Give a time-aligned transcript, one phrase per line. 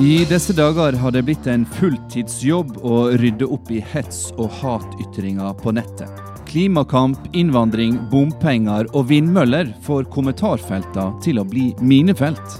[0.00, 5.52] I disse dager har det blitt en fulltidsjobb å rydde opp i hets og hatytringer
[5.60, 6.22] på nettet.
[6.48, 12.56] Klimakamp, innvandring, bompenger og vindmøller får kommentarfeltene til å bli minefelt.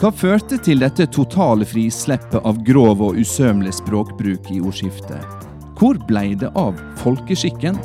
[0.00, 5.46] Hva førte til dette totale frisleppet av grov og usømmelig språkbruk i ordskiftet?
[5.78, 6.74] Hvor ble det av
[7.04, 7.78] folkeskikken?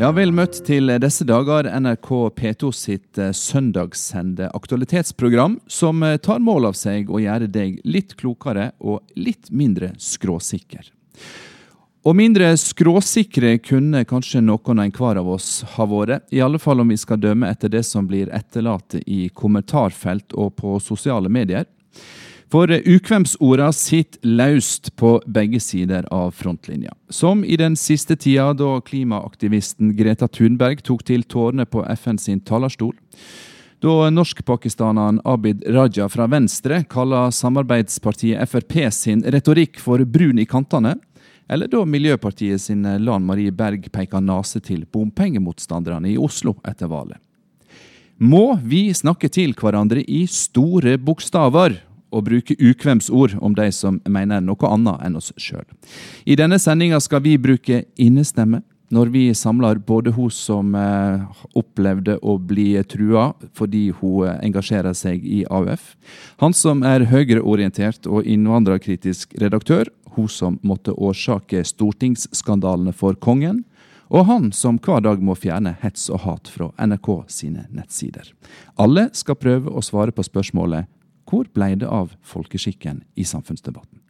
[0.00, 6.40] Ja, Vel møtt til disse dager NRK P2 sitt eh, søndagssende aktualitetsprogram, som eh, tar
[6.40, 10.88] mål av seg å gjøre deg litt klokere og litt mindre skråsikker.
[12.08, 16.82] Og mindre skråsikre kunne kanskje noen og enhver av oss ha vært, i alle fall
[16.82, 21.68] om vi skal dømme etter det som blir etterlatt i kommentarfelt og på sosiale medier.
[22.52, 26.92] For ukvemsorda sitter løst på begge sider av frontlinja.
[27.08, 32.42] Som i den siste tida da klimaaktivisten Greta Thunberg tok til tårene på FN sin
[32.44, 32.92] talerstol.
[33.80, 40.98] Da norskpakistaneren Abid Raja fra Venstre kaller samarbeidspartiet Frp sin retorikk for brun i kantene.
[41.48, 47.16] Eller da Miljøpartiet sin Lan Marie Berg peker nese til bompengemotstanderne i Oslo etter valget.
[48.20, 51.80] Må vi snakke til hverandre i store bokstaver
[52.12, 55.64] å bruke ukvemsord om de som mener noe annet enn oss sjøl.
[56.24, 61.22] I denne sendinga skal vi bruke innestemme når vi samler både hun som eh,
[61.56, 65.94] opplevde å bli trua fordi hun eh, engasjerer seg i AUF,
[66.44, 73.64] han som er høyreorientert og innvandrerkritisk redaktør, hun som måtte årsake stortingsskandalene for kongen,
[74.12, 78.28] og han som hver dag må fjerne hets og hat fra NRK sine nettsider.
[78.76, 80.90] Alle skal prøve å svare på spørsmålet
[81.28, 84.02] hvor ble det av folkeskikken i samfunnsdebatten?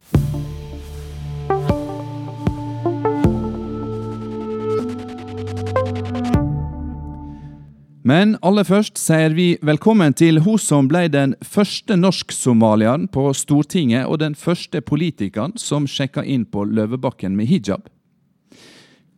[8.03, 14.09] Men aller først sier vi velkommen til hun som ble den første norsk-somalieren på Stortinget,
[14.11, 17.87] og den første politikeren som sjekka inn på Løvebakken med hijab.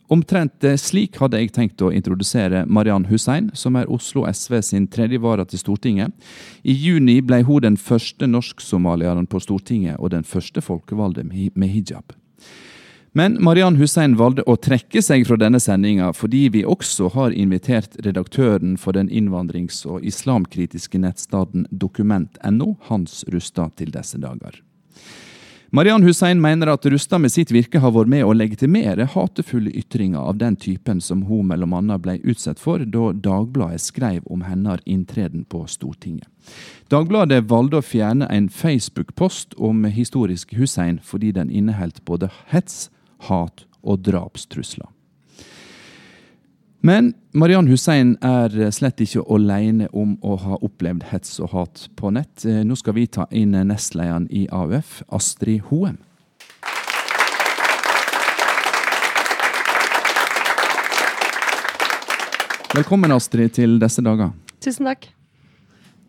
[0.07, 4.85] Omtrent eh, slik hadde jeg tenkt å introdusere Mariann Hussein, som er Oslo SV sin
[4.87, 6.13] tredje vara til Stortinget.
[6.61, 12.13] I juni ble hun den første norsk-somalieren på Stortinget og den første folkevalgte med hijab.
[13.15, 17.95] Men Mariann Hussein valgte å trekke seg fra denne sendinga fordi vi også har invitert
[18.03, 24.59] redaktøren for den innvandrings- og islamkritiske nettstaden dokument.no, Hans Rustad, til disse dager.
[25.69, 30.21] Mariann Hussein mener at Rustad med sitt virke har vært med å legitimere hatefulle ytringer
[30.21, 35.45] av den typen som hun annet ble utsatt for da Dagbladet skrev om hennes inntreden
[35.49, 36.29] på Stortinget.
[36.93, 42.91] Dagbladet valgte å fjerne en Facebook-post om historisk Hussein fordi den inneholdt både hets,
[43.29, 44.94] hat og drapstrusler.
[46.85, 52.11] Men Mariann Hussein er slett ikke alene om å ha opplevd hets og hat på
[52.13, 52.45] nett.
[52.45, 55.97] Eh, nå skal vi ta inn nestlederen i AUF, Astrid Hoem.
[62.75, 64.35] Velkommen, Astrid, til disse dager.
[64.61, 65.09] Tusen takk.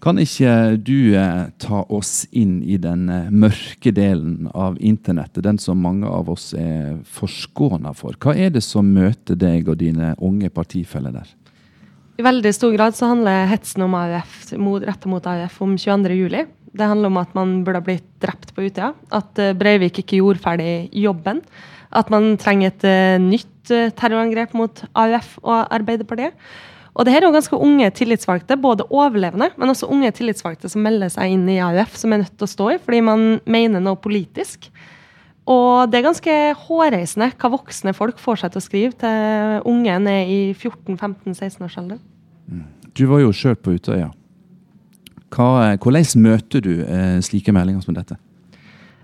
[0.04, 5.58] Kan ikke du eh, ta oss inn i den eh, mørke delen av internettet, den
[5.62, 8.18] som mange av oss er forskåna for?
[8.20, 11.32] Hva er det som møter deg og dine unge partifeller der?
[12.20, 14.36] I veldig stor grad så handler hetsen om AUF,
[14.84, 16.44] retta mot AUF om 22.07.
[16.76, 18.92] Det handler om at man burde ha blitt drept på Utøya.
[19.16, 21.42] At uh, Breivik ikke gjorde ferdig jobben.
[21.92, 26.36] At man trenger et nytt terrorangrep mot AUF og Arbeiderpartiet.
[26.96, 30.84] Og det her er jo ganske unge tillitsvalgte, både overlevende, men også unge tillitsvalgte som
[30.86, 33.84] melder seg inn i AUF, som er nødt til å stå i fordi man mener
[33.84, 34.70] noe politisk.
[35.46, 39.98] Og det er ganske hårreisende hva voksne folk får seg til å skrive til unge
[40.08, 42.00] ned i 14-15-16-årsalderen.
[42.50, 42.64] Mm.
[42.96, 44.08] Du var jo sjøl på Utøya.
[45.36, 48.16] Hvordan møter du eh, slike meldinger som dette?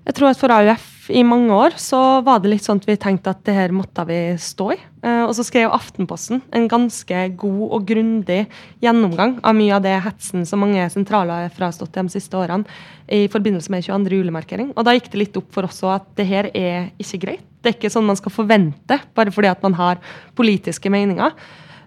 [0.02, 2.98] Jeg tror at for AUF i mange år så var det litt sånn at vi
[2.98, 4.80] tenkte at det her måtte vi stå i.
[5.02, 8.44] Eh, og så skrev Aftenposten en ganske god og grundig
[8.84, 12.62] gjennomgang av mye av det hetsen som mange sentraler har frastått de siste årene
[13.10, 14.20] i forbindelse med 22.
[14.20, 14.70] juli-markering.
[14.76, 17.44] Og da gikk det litt opp for oss at det her er ikke greit.
[17.62, 19.98] Det er ikke sånn man skal forvente bare fordi at man har
[20.38, 21.34] politiske meninger.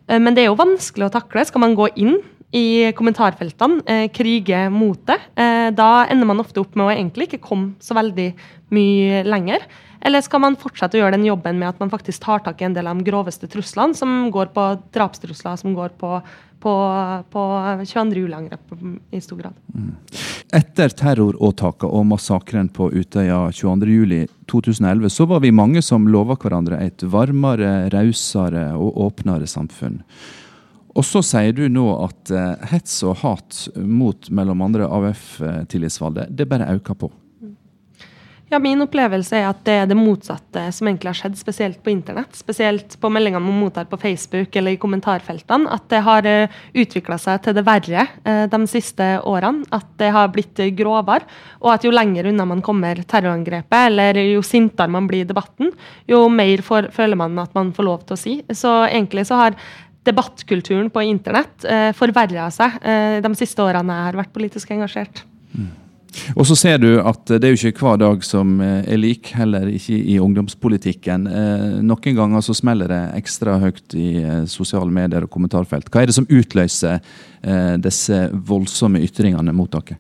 [0.09, 1.47] Eh, men det er jo vanskelig å takle.
[1.47, 2.19] Skal man gå inn
[2.56, 7.44] i kommentarfeltene krige mot det, eh, da ender man ofte opp med å egentlig ikke
[7.47, 8.29] komme så veldig
[8.71, 9.65] mye lenger.
[10.06, 12.68] Eller skal man fortsette å gjøre den jobben med at man faktisk tar tak i
[12.68, 16.19] en del av de groveste truslene, som går på drapstrusler, som går på,
[16.62, 16.74] på,
[17.34, 17.46] på
[17.81, 18.22] 22.
[18.22, 18.75] juli-angrep
[19.10, 19.57] i stor grad.
[19.74, 19.96] Mm.
[20.54, 27.02] Etter terroråtaket og massakren på Utøya 22.07.2011, så var vi mange som lova hverandre et
[27.10, 30.04] varmere, rausere og åpnere samfunn.
[30.96, 36.48] Og så sier du nå at uh, hets og hat mot mellom andre AUF-tillitsvalgte, det
[36.48, 37.10] bare øker på.
[38.50, 41.89] Ja, Min opplevelse er at det er det motsatte som egentlig har skjedd, spesielt på
[41.89, 42.36] internett.
[42.38, 45.71] Spesielt på meldingene man mottar på Facebook eller i kommentarfeltene.
[45.74, 49.65] At det har eh, utvikla seg til det verre uh, de siste årene.
[49.74, 51.25] At det har blitt grovere.
[51.63, 55.71] Og at jo lenger unna man kommer terrorangrepet, eller jo sintere man blir i debatten,
[56.06, 58.36] jo mer for, føler man at man får lov til å si.
[58.53, 59.57] Så egentlig så har
[60.06, 62.77] debattkulturen på internett eh, forverra seg
[63.25, 65.24] de siste årene jeg har vært politisk engasjert.
[65.56, 65.74] Mm.
[66.36, 69.31] Og så ser du at det er jo ikke hver dag som eh, er lik,
[69.38, 71.28] heller ikke i ungdomspolitikken.
[71.30, 75.92] Eh, noen ganger så smeller det ekstra høyt i eh, sosiale medier og kommentarfelt.
[75.92, 77.02] Hva er det som utløser
[77.78, 80.00] disse voldsomme ytringene mot dere?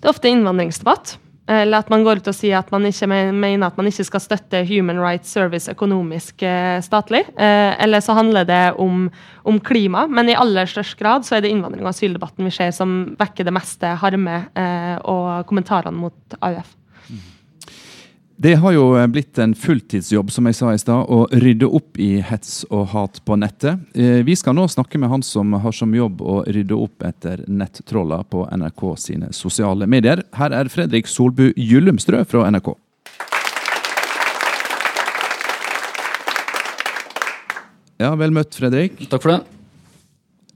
[0.00, 1.12] Det er ofte innvandringsdebatt.
[1.50, 4.22] Eller at man går ut og sier at man ikke mener at man ikke skal
[4.22, 7.24] støtte Human Rights Service økonomisk eh, statlig.
[7.34, 9.08] Eh, eller så handler det om,
[9.42, 12.74] om, klima, men i aller størst grad så er det innvandring- og asyldebatten vi ser
[12.76, 16.76] som vekker det meste harme eh, og kommentarene mot AUF.
[18.42, 22.22] Det har jo blitt en fulltidsjobb som jeg sa i sted, å rydde opp i
[22.24, 23.82] hets og hat på nettet.
[23.92, 27.42] Eh, vi skal nå snakke med han som har som jobb å rydde opp etter
[27.52, 30.24] nettroller på NRK sine sosiale medier.
[30.40, 32.72] Her er Fredrik Solbu Gyllumstrø fra NRK.
[38.00, 38.96] Ja, Vel møtt, Fredrik.
[39.04, 39.40] Takk for det.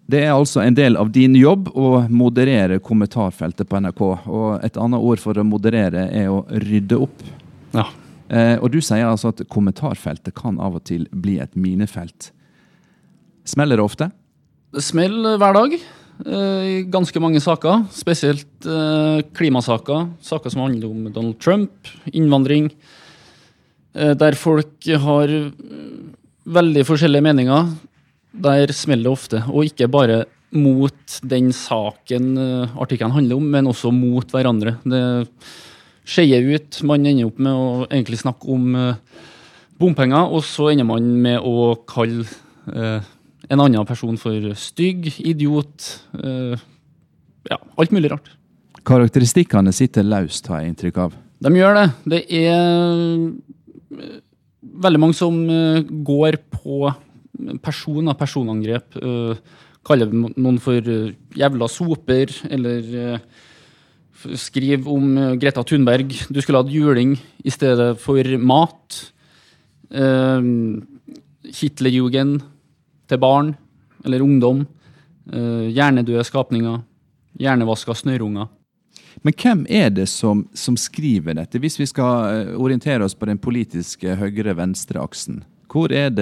[0.09, 4.05] Det er altså en del av din jobb å moderere kommentarfeltet på NRK.
[4.25, 7.33] Og et annet ord for å moderere er å rydde opp.
[7.75, 7.89] Ja.
[8.33, 12.31] Eh, og du sier altså at kommentarfeltet kan av og til bli et minefelt.
[13.45, 14.09] Smeller det ofte?
[14.75, 15.77] Det smeller hver dag.
[16.25, 17.85] Eh, I ganske mange saker.
[17.95, 20.09] Spesielt eh, klimasaker.
[20.25, 22.71] Saker som handler om Donald Trump, innvandring.
[23.95, 25.35] Eh, der folk har
[26.45, 27.69] veldig forskjellige meninger.
[28.35, 29.45] Der smeller det ofte.
[29.51, 30.25] Og ikke bare
[30.55, 32.37] mot den saken
[32.79, 34.77] artikkelen handler om, men også mot hverandre.
[34.87, 35.01] Det
[36.05, 36.81] skeier ut.
[36.87, 39.25] Man ender opp med å egentlig snakke om uh,
[39.81, 42.27] bompenger, og så ender man med å kalle
[42.69, 43.01] uh,
[43.49, 45.91] en annen person for stygg, idiot.
[46.17, 46.57] Uh,
[47.51, 48.31] ja, alt mulig rart.
[48.85, 51.17] Karakteristikkene sitter løst, har jeg inntrykk av.
[51.45, 51.87] De gjør det.
[52.13, 52.93] Det er
[54.85, 55.39] veldig mange som
[56.05, 56.93] går på
[57.65, 58.97] person av personangrep.
[59.85, 60.81] Kaller noen for
[61.37, 63.19] jævla soper, eller
[64.39, 66.15] Skriv om eh, Greta Thunberg.
[66.29, 69.01] Du skulle hatt juling i stedet for mat.
[69.95, 70.81] Uh,
[71.45, 72.41] Hitlerjugend
[73.07, 73.53] til barn
[74.05, 74.65] eller ungdom.
[75.29, 76.81] Uh, hjernedøde skapninger.
[77.41, 78.49] Hjernevaska snørrunger.
[79.23, 83.39] Men hvem er det som, som, skriver dette, hvis vi skal orientere oss på den
[83.39, 85.45] politiske høyre-venstre-aksen?
[85.71, 86.19] Hvor, det,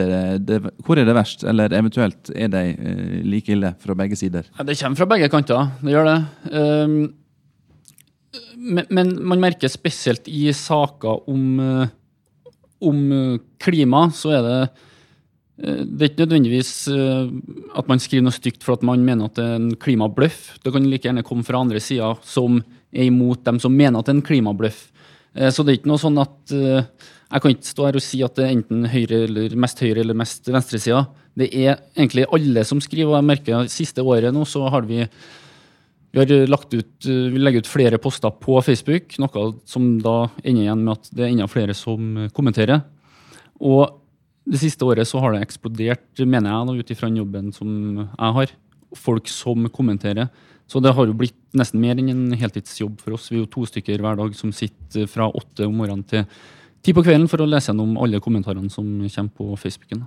[0.46, 2.62] det, hvor er det verst, eller eventuelt er de
[3.26, 4.46] like ille fra begge sider?
[4.58, 6.20] Ja, det kommer fra begge kanter, det gjør det.
[6.52, 6.94] Um,
[8.62, 11.92] men, man merker spesielt i saker om, eh,
[12.80, 18.34] om eh, klima, så er det eh, det er ikke nødvendigvis at man skriver noe
[18.34, 20.56] stygt for at man mener at det er en klimabløff.
[20.64, 24.08] Det kan like gjerne komme fra andre sida som er imot dem som mener at
[24.08, 24.80] det er en klimabløff.
[25.52, 28.34] Så det er ikke noe sånn at Jeg kan ikke stå her og si at
[28.36, 31.06] det er enten høyre eller mest høyre eller mest venstresida.
[31.38, 35.06] Det er egentlig alle som skriver, og jeg merker siste året nå så har vi
[36.12, 40.28] vi har lagt ut, eh, vi legger ut flere poster på Facebook, noe som da
[40.44, 42.82] ender igjen med at det er enda flere som eh, kommenterer.
[43.64, 43.98] Og
[44.44, 47.70] det siste året så har det eksplodert, mener jeg, ut ifra den jobben som
[48.02, 48.52] jeg har.
[48.92, 50.28] Folk som kommenterer.
[50.68, 53.30] Så det har jo blitt nesten mer enn en heltidsjobb for oss.
[53.30, 56.26] Vi er jo to stykker hver dag som sitter fra åtte om morgenen til
[56.84, 60.04] ti på kvelden for å lese gjennom alle kommentarene som kommer på Facebooken.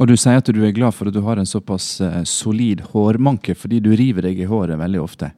[0.00, 2.80] Og du sier at du er glad for at du har en såpass uh, solid
[2.92, 5.32] hårmanke, fordi du river deg i håret veldig ofte.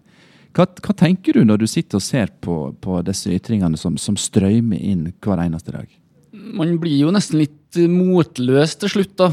[0.54, 4.14] Hva, hva tenker du når du sitter og ser på, på disse ytringene som, som,
[4.18, 5.88] strømmer inn hver eneste dag?
[6.54, 9.32] Man blir jo nesten litt motløs til slutt, da.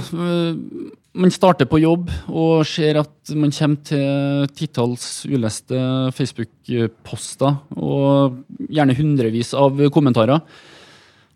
[1.12, 5.78] Man starter på jobb og ser at man kommer til titalls uleste
[6.18, 8.40] Facebook-poster og
[8.72, 10.42] gjerne hundrevis av kommentarer.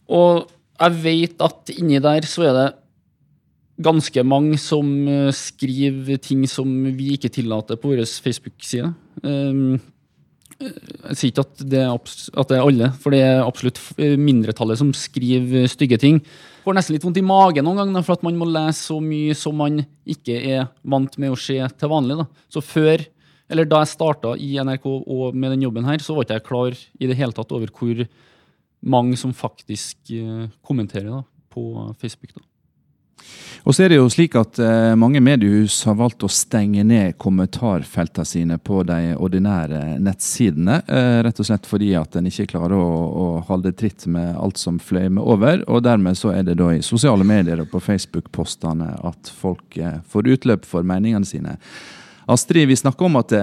[0.10, 0.48] Og
[0.80, 2.68] jeg vet at inni der så er det
[3.82, 8.94] ganske mange som eh, skriver ting som vi ikke tillater på vår Facebook-side.
[9.28, 9.78] Ehm,
[10.56, 14.94] jeg sier ikke at det, at det er alle, for det er absolutt mindretallet som
[14.96, 16.22] skriver stygge ting.
[16.64, 19.36] Får nesten litt vondt i magen noen ganger for at man må lese så mye
[19.38, 22.18] som man ikke er vant med å se til vanlig.
[22.22, 22.26] Da.
[22.50, 23.04] Så før,
[23.52, 26.48] eller Da jeg starta i NRK og med den jobben her, så var ikke jeg
[26.48, 28.02] klar i det hele tatt over hvor
[28.82, 31.22] mange som faktisk eh, kommenterer da,
[31.54, 32.34] på Facebook.
[32.34, 32.42] da.
[33.66, 37.16] Og så er det jo slik at eh, mange mediehus har valgt å stenge ned
[37.18, 40.76] kommentarfeltene sine på de ordinære nettsidene.
[40.86, 44.62] Eh, rett og slett fordi at en ikke klarer å, å holde tritt med alt
[44.62, 45.64] som fløymer over.
[45.66, 49.98] Og dermed så er det da i sosiale medier og på Facebook-postene at folk eh,
[50.14, 51.56] får utløp for meningene sine.
[52.30, 53.34] Astrid, vi snakker om at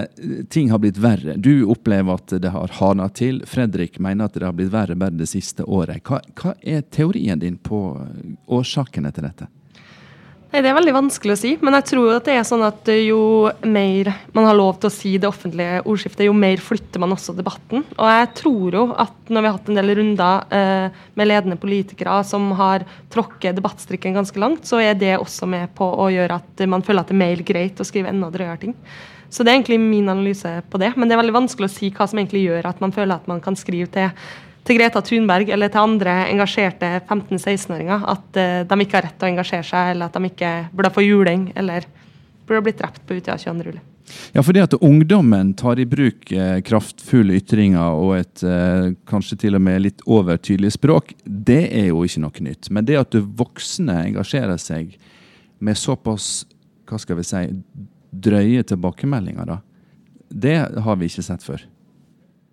[0.50, 1.34] ting har blitt verre.
[1.38, 3.42] Du opplever at det har hardna til.
[3.46, 6.02] Fredrik mener at det har blitt verre bare det siste året.
[6.06, 7.82] Hva, hva er teorien din på
[8.50, 9.50] årsakene til dette?
[10.52, 13.48] Det er veldig vanskelig å si, men jeg tror at det er sånn at jo
[13.64, 17.32] mer man har lov til å si det offentlige ordskiftet, jo mer flytter man også
[17.38, 17.86] debatten.
[17.96, 21.56] Og jeg tror jo at når vi har hatt en del runder eh, med ledende
[21.62, 26.36] politikere som har tråkket debattstrikken ganske langt, så er det også med på å gjøre
[26.42, 28.76] at man føler at det er mer greit å skrive enda drøyere ting.
[29.32, 30.92] Så det er egentlig min analyse på det.
[31.00, 33.30] Men det er veldig vanskelig å si hva som egentlig gjør at man føler at
[33.30, 34.12] man kan skrive til
[34.66, 39.28] til Greta Thunberg eller til andre engasjerte 15-16-åringer at uh, de ikke har rett til
[39.28, 41.88] å engasjere seg, eller at de ikke burde få juling, eller
[42.46, 43.72] burde blitt drept på Utøya 22.
[43.72, 43.82] juli.
[44.34, 49.56] Ja, fordi at ungdommen tar i bruk eh, kraftfulle ytringer og et eh, kanskje til
[49.56, 52.70] og med litt overtydelig språk, det er jo ikke noe nytt.
[52.74, 54.96] Men det at voksne engasjerer seg
[55.62, 56.42] med såpass
[56.90, 57.44] hva skal vi si,
[58.12, 59.60] drøye tilbakemeldinger, da,
[60.28, 61.62] det har vi ikke sett før.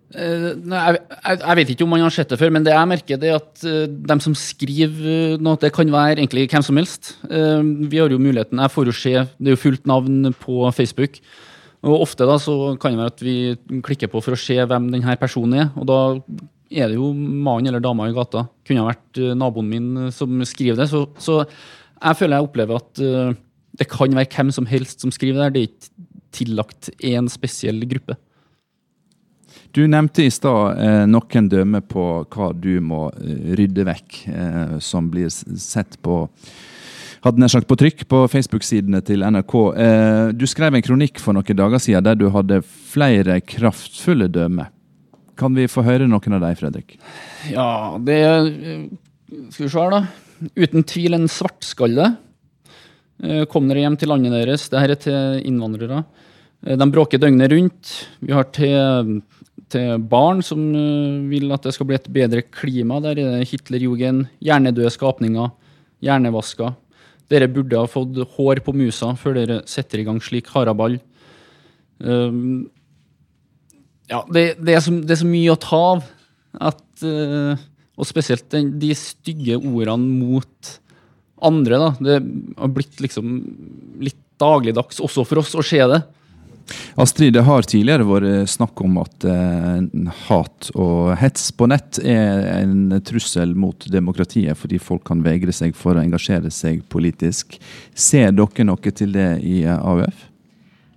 [0.09, 3.29] Uh, jeg, vet ikke om man har sett det før, men det jeg merker, det
[3.29, 7.13] er at de dem som skriver noe, det kan være egentlig hvem som helst.
[7.29, 11.19] Vi har jo muligheten, Jeg får jo se, det er jo fullt navn på Facebook.
[11.85, 14.89] Og ofte da så kan det være at vi klikker på for å se hvem
[14.91, 15.69] denne personen er.
[15.79, 15.99] Og da
[16.69, 18.47] er det jo mannen eller dama i gata.
[18.67, 20.89] Kunne ha vært naboen min som skriver det.
[20.91, 23.03] Så, så jeg føler jeg opplever at
[23.79, 25.53] det kan være hvem som helst som skriver det.
[25.53, 28.17] Det er ikke tillagt én spesiell gruppe.
[29.71, 34.75] Du nevnte i stad eh, noen dømmer på hva du må eh, rydde vekk, eh,
[34.81, 36.23] som blir sett på
[37.23, 39.55] hadde nær sagt på trykk på Facebook-sidene til NRK.
[39.75, 44.71] Eh, du skrev en kronikk for noen dager siden der du hadde flere kraftfulle dømmer.
[45.39, 46.97] Kan vi få høre noen av dem, Fredrik?
[47.51, 48.19] Ja, det
[49.53, 50.01] Skal vi se her, da.
[50.55, 52.09] Uten tvil en svartskalle.
[53.23, 54.69] Eh, kom dere hjem til landet deres.
[54.71, 56.03] Dette er til innvandrere.
[56.65, 57.93] Eh, de bråker døgnet rundt.
[58.23, 59.19] Vi har til
[59.73, 62.99] til barn som eh, vil at det skal bli et bedre klima.
[63.03, 65.51] Der er det Hitlerjugend, hjernedøde skapninger,
[66.05, 66.75] hjernevasker.
[67.29, 70.97] Dere burde ha fått hår på musa før dere setter i gang slik haraball.
[71.99, 72.69] Um,
[74.09, 76.05] ja, det, det, er så, det, er så, mye å ta av.
[76.69, 77.53] At, uh,
[77.99, 80.71] og spesielt den, de stygge ordene mot
[81.45, 81.77] andre.
[81.77, 81.89] Da.
[81.99, 82.15] Det
[82.57, 83.35] har blitt liksom
[84.01, 85.99] litt dagligdags også for oss å se det.
[86.99, 92.45] Astrid, det har tidligere vært snakk om at eh, hat og hets på nett er
[92.59, 97.59] en trussel mot demokratiet, fordi folk kan vegre seg for å engasjere seg politisk.
[97.93, 100.29] Ser dere noe til det i AUF?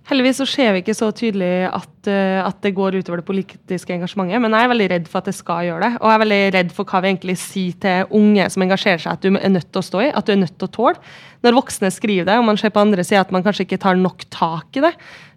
[0.03, 3.93] Heldigvis så ser vi ikke så tydelig at, uh, at, det går utover det politiske
[3.95, 5.91] engasjementet, men jeg er veldig redd for at det skal gjøre det.
[6.01, 9.15] Og jeg er veldig redd for hva vi egentlig sier til unge som engasjerer seg,
[9.15, 11.13] at du er nødt til å stå i, at du er nødt til å tåle.
[11.43, 13.99] Når voksne skriver det, og man ser på andre sider at man kanskje ikke tar
[13.99, 14.91] nok tak i det,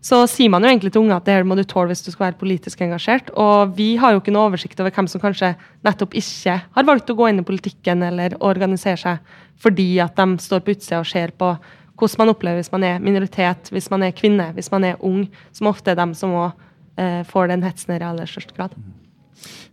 [0.07, 2.11] så sier man jo egentlig til unge at det her må du tåle hvis du
[2.11, 3.31] skal være politisk engasjert.
[3.39, 5.55] Og vi har jo ikke noe oversikt over hvem som kanskje
[5.87, 10.43] nettopp ikke har valgt å gå inn i politikken eller organisere seg fordi at de
[10.43, 11.55] står på utsida og ser på
[11.97, 15.27] hvordan man opplever hvis man er minoritet, hvis man er kvinne, hvis man er ung,
[15.57, 16.53] som ofte er dem som òg
[17.01, 18.77] eh, får den hetsen i aller størst grad.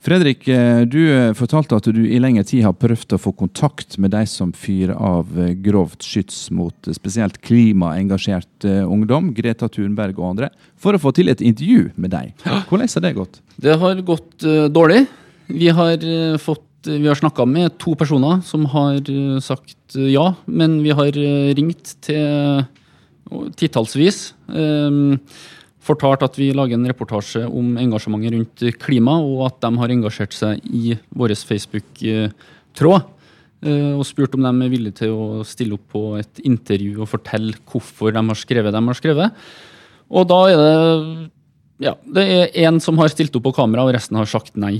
[0.03, 3.95] Fredrik, eh, du eh, fortalte at du i lengre tid har prøvd å få kontakt
[4.01, 10.33] med de som fyrer av eh, grovt skyts mot spesielt klimaengasjert ungdom, Greta Thunberg og
[10.33, 12.33] andre, for å få til et intervju med deg.
[12.67, 13.39] Hvordan har det gått?
[13.63, 15.05] Det har gått uh, dårlig.
[15.47, 20.11] Vi har uh, fått vi har snakka med to personer som har eh, sagt eh,
[20.13, 22.63] ja, men vi har eh, ringt til
[23.57, 24.33] titallsvis.
[25.83, 30.35] Fortalt at vi lager en reportasje om engasjementet rundt klima, og at de har engasjert
[30.35, 33.07] seg i vår Facebook-tråd.
[33.63, 37.57] Og spurt om de er villige til å stille opp på et intervju og fortelle
[37.71, 39.47] hvorfor de har skrevet det de har skrevet.
[40.13, 41.29] Og da er det
[41.83, 44.77] ja, det er én som har stilt opp på kamera, og resten har sagt nei.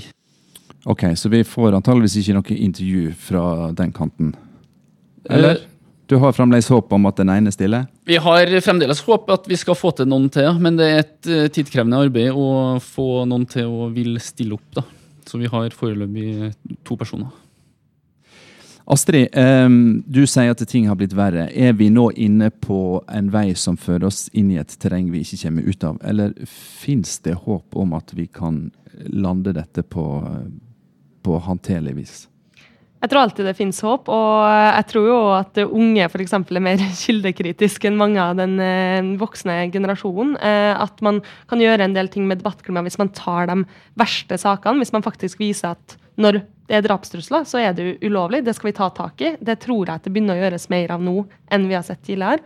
[0.86, 4.34] Ok, Så vi får antageligvis ikke noe intervju fra den kanten?
[5.30, 5.56] Eller?
[5.56, 5.70] Uh,
[6.12, 7.86] du har fremdeles håp om at den ene stiller?
[8.04, 11.30] Vi har fremdeles håp at vi skal få til noen til, men det er et
[11.32, 14.68] uh, tidkrevende arbeid å få noen til å vil stille opp.
[14.76, 14.84] da.
[15.24, 16.52] Så vi har foreløpig
[16.84, 17.32] to personer.
[18.84, 21.48] Astrid, um, du sier at ting har blitt verre.
[21.56, 25.24] Er vi nå inne på en vei som fører oss inn i et terreng vi
[25.24, 26.02] ikke kommer ut av?
[26.04, 28.66] Eller fins det håp om at vi kan
[29.08, 30.04] lande dette på
[31.24, 32.22] på håndterlig vis?
[33.04, 36.36] Jeg tror alltid det finnes håp, og jeg tror jo at unge f.eks.
[36.40, 40.38] er mer kildekritiske enn mange av den eh, voksne generasjonen.
[40.40, 41.20] Eh, at man
[41.52, 43.58] kan gjøre en del ting med debattklimaet hvis man tar de
[44.00, 44.80] verste sakene.
[44.80, 48.46] Hvis man faktisk viser at når det er drapstrusler, så er det ulovlig.
[48.48, 49.34] Det skal vi ta tak i.
[49.36, 52.06] Det tror jeg at det begynner å gjøres mer av nå enn vi har sett
[52.08, 52.40] tidligere.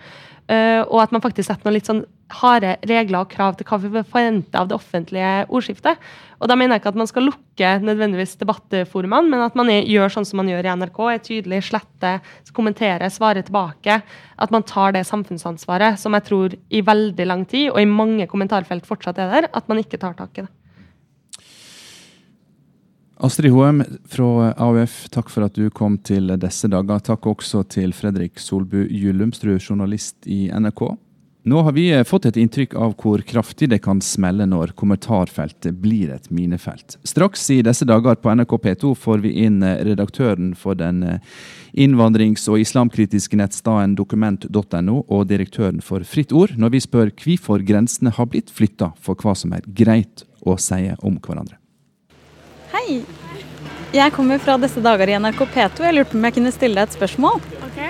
[0.48, 2.06] Uh, og at man faktisk setter noen litt sånn
[2.40, 6.00] harde regler og krav til hva vi forventer av det offentlige ordskiftet.
[6.40, 9.88] Og da mener jeg ikke at man skal lukke nødvendigvis debattforumene, men at man er,
[9.88, 12.20] gjør sånn som man gjør i NRK, er tydelig, sletter,
[12.56, 14.02] kommenterer, svarer tilbake.
[14.38, 18.28] At man tar det samfunnsansvaret som jeg tror i veldig lang tid, og i mange
[18.30, 20.52] kommentarfelt fortsatt er der, at man ikke tar tak i det.
[23.20, 27.02] Astrid Hoem fra AUF, takk for at du kom til disse dager.
[27.02, 30.84] Takk også til Fredrik Solbu Gyllumstrud, journalist i NRK.
[31.48, 36.12] Nå har vi fått et inntrykk av hvor kraftig det kan smelle når kommentarfeltet blir
[36.14, 37.00] et minefelt.
[37.08, 41.06] Straks i disse dager på NRK P2 får vi inn redaktøren for den
[41.72, 48.14] innvandrings- og islamkritiske nettstedet dokument.no og direktøren for Fritt Ord, når vi spør hvorfor grensene
[48.14, 51.58] har blitt flytta for hva som er greit å si om hverandre.
[52.78, 53.00] Hei.
[53.96, 55.86] Jeg kommer fra disse dager i NRK P2.
[55.88, 57.40] Jeg lurte på om jeg kunne stille deg et spørsmål.
[57.72, 57.88] Okay.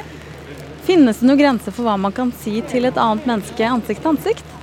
[0.88, 4.12] Finnes det noen grenser for hva man kan si til et annet menneske ansikt til
[4.14, 4.54] ansikt?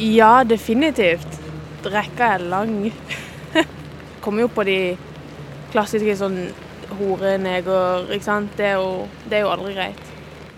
[0.00, 1.36] Ja, definitivt.
[1.84, 2.72] Rekka er lang.
[4.24, 4.78] Kommer jo på de
[5.74, 6.38] klassiske sånn
[6.96, 8.54] hore, neger, ikke sant.
[8.56, 10.14] Det er, jo, det er jo aldri greit.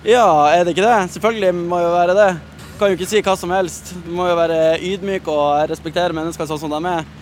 [0.07, 0.99] Ja, er det ikke det?
[1.17, 2.33] Selvfølgelig må jo være det.
[2.79, 3.97] Kan jo ikke si hva som helst.
[4.07, 7.17] Du må jo være ydmyk og respektere mennesker sånn som de er.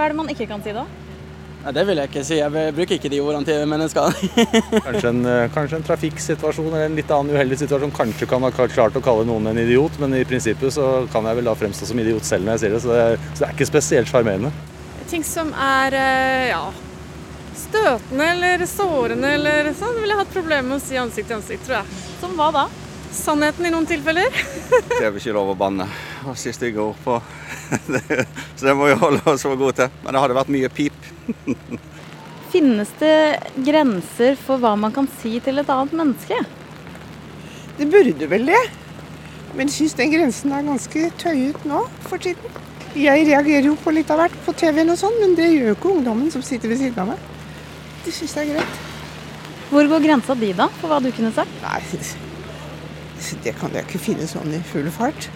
[0.00, 0.86] Hva er det man ikke kan si da?
[1.60, 2.36] Nei, Det vil jeg ikke si.
[2.38, 4.14] Jeg bruker ikke de ordene til mennesker.
[4.86, 8.50] kanskje, en, eh, kanskje en trafikksituasjon eller en litt annen uheldig situasjon kanskje kan ha
[8.54, 11.90] klart å kalle noen en idiot, men i prinsippet så kan jeg vel da fremstå
[11.90, 14.08] som idiot selv når jeg sier det, så det er, så det er ikke spesielt
[14.08, 14.54] sjarmerende.
[15.12, 16.64] Ting som er eh, ja,
[17.66, 21.68] støtende eller sårende eller sånn, ville jeg hatt problemer med å si ansikt til ansikt,
[21.68, 22.00] tror jeg.
[22.22, 22.68] Som hva da?
[23.10, 24.30] Sannheten i noen tilfeller.
[24.88, 25.86] det er vel ikke lov å banne
[26.28, 27.16] og si stygge ord på.
[28.56, 29.96] så det må vi holde oss for gode til.
[30.04, 31.08] Men det hadde vært mye pip.
[32.54, 33.16] Finnes det
[33.66, 36.38] grenser for hva man kan si til et annet menneske?
[37.78, 38.62] Det burde vel det.
[39.56, 42.58] Men jeg syns den grensen er ganske tøyet nå for tiden.
[42.94, 45.76] Jeg reagerer jo på litt av hvert på TV-en og sånn, men det gjør jo
[45.76, 47.28] ikke ungdommen som sitter ved siden av meg.
[48.04, 48.80] Det syns jeg er greit.
[49.70, 51.54] Hvor går grensa di da, for hva du kunne sagt?
[51.62, 51.78] Nei,
[53.44, 55.28] det kan jeg ikke finne sånn i full fart.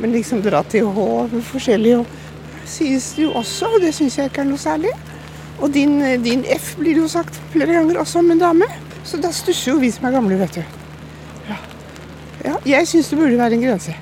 [0.00, 1.04] Men liksom dra til H
[1.50, 2.16] forskjellig og
[2.68, 4.92] sies jo også, og det syns jeg ikke er noe særlig.
[5.56, 8.68] Og din, din, F blir jo sagt flere ganger også om en dame.
[9.06, 10.82] Så da stusser jo vi som er gamle, vet du.
[11.48, 11.60] Ja,
[12.44, 13.96] ja jeg syns det burde være en grense.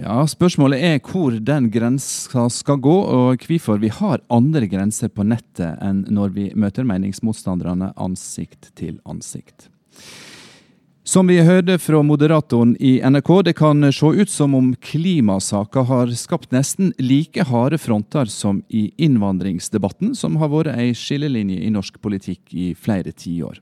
[0.00, 5.26] Ja, Spørsmålet er hvor den grensa skal gå, og hvorfor vi har andre grenser på
[5.28, 9.68] nettet enn når vi møter meningsmotstanderne ansikt til ansikt.
[11.04, 16.10] Som vi hørte fra moderatoren i NRK, det kan se ut som om klimasaka har
[16.12, 21.96] skapt nesten like harde fronter som i innvandringsdebatten, som har vært ei skillelinje i norsk
[22.04, 23.56] politikk i flere tiår.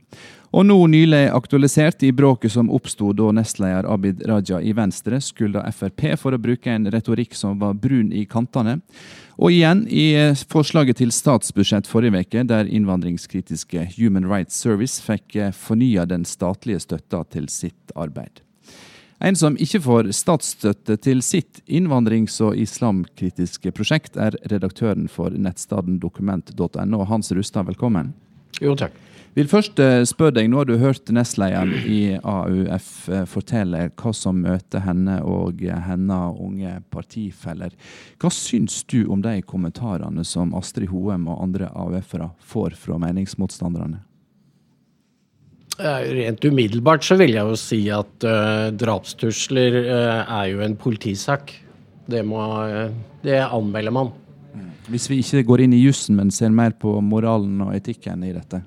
[0.51, 5.63] Og nå nylig aktualisert i bråket som oppsto da nestleder Abid Raja i Venstre skylda
[5.71, 8.81] Frp for å bruke en retorikk som var brun i kantene.
[9.39, 15.37] Og igjen i eh, forslaget til statsbudsjett forrige uke, der innvandringskritiske Human Rights Service fikk
[15.39, 18.43] eh, fornya den statlige støtta til sitt arbeid.
[19.23, 25.99] En som ikke får statsstøtte til sitt innvandrings- og islamkritiske prosjekt, er redaktøren for nettstedet
[26.03, 27.05] dokument.no.
[27.07, 28.13] Hans Rustad, velkommen.
[28.63, 28.95] Jo, takk.
[29.39, 34.11] Vil først eh, spørre deg, Nå har du hørt nestlederen i AUF eh, fortelle hva
[34.17, 37.77] som møter henne og hennes unge partifeller.
[38.19, 44.01] Hva syns du om de kommentarene som Astrid Hoem og andre AUF-ere får fra meningsmotstanderne?
[45.79, 51.53] Rent umiddelbart så vil jeg jo si at uh, drapstrusler uh, er jo en politisak.
[52.11, 52.91] Det, må, uh,
[53.23, 54.11] det anmelder man.
[54.91, 58.33] Hvis vi ikke går inn i jussen, men ser mer på moralen og etikken i
[58.35, 58.65] dette?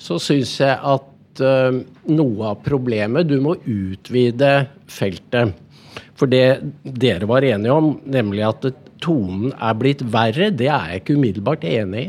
[0.00, 4.52] Så syns jeg at uh, noe av problemet Du må utvide
[4.90, 5.52] feltet.
[6.18, 8.66] For det dere var enige om, nemlig at
[9.00, 12.08] tonen er blitt verre, det er jeg ikke umiddelbart enig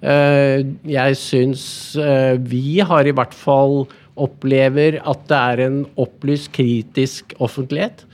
[0.00, 1.62] Uh, jeg syns
[2.00, 3.84] uh, vi har i hvert fall
[4.20, 8.04] opplever at det er en opplyst, kritisk offentlighet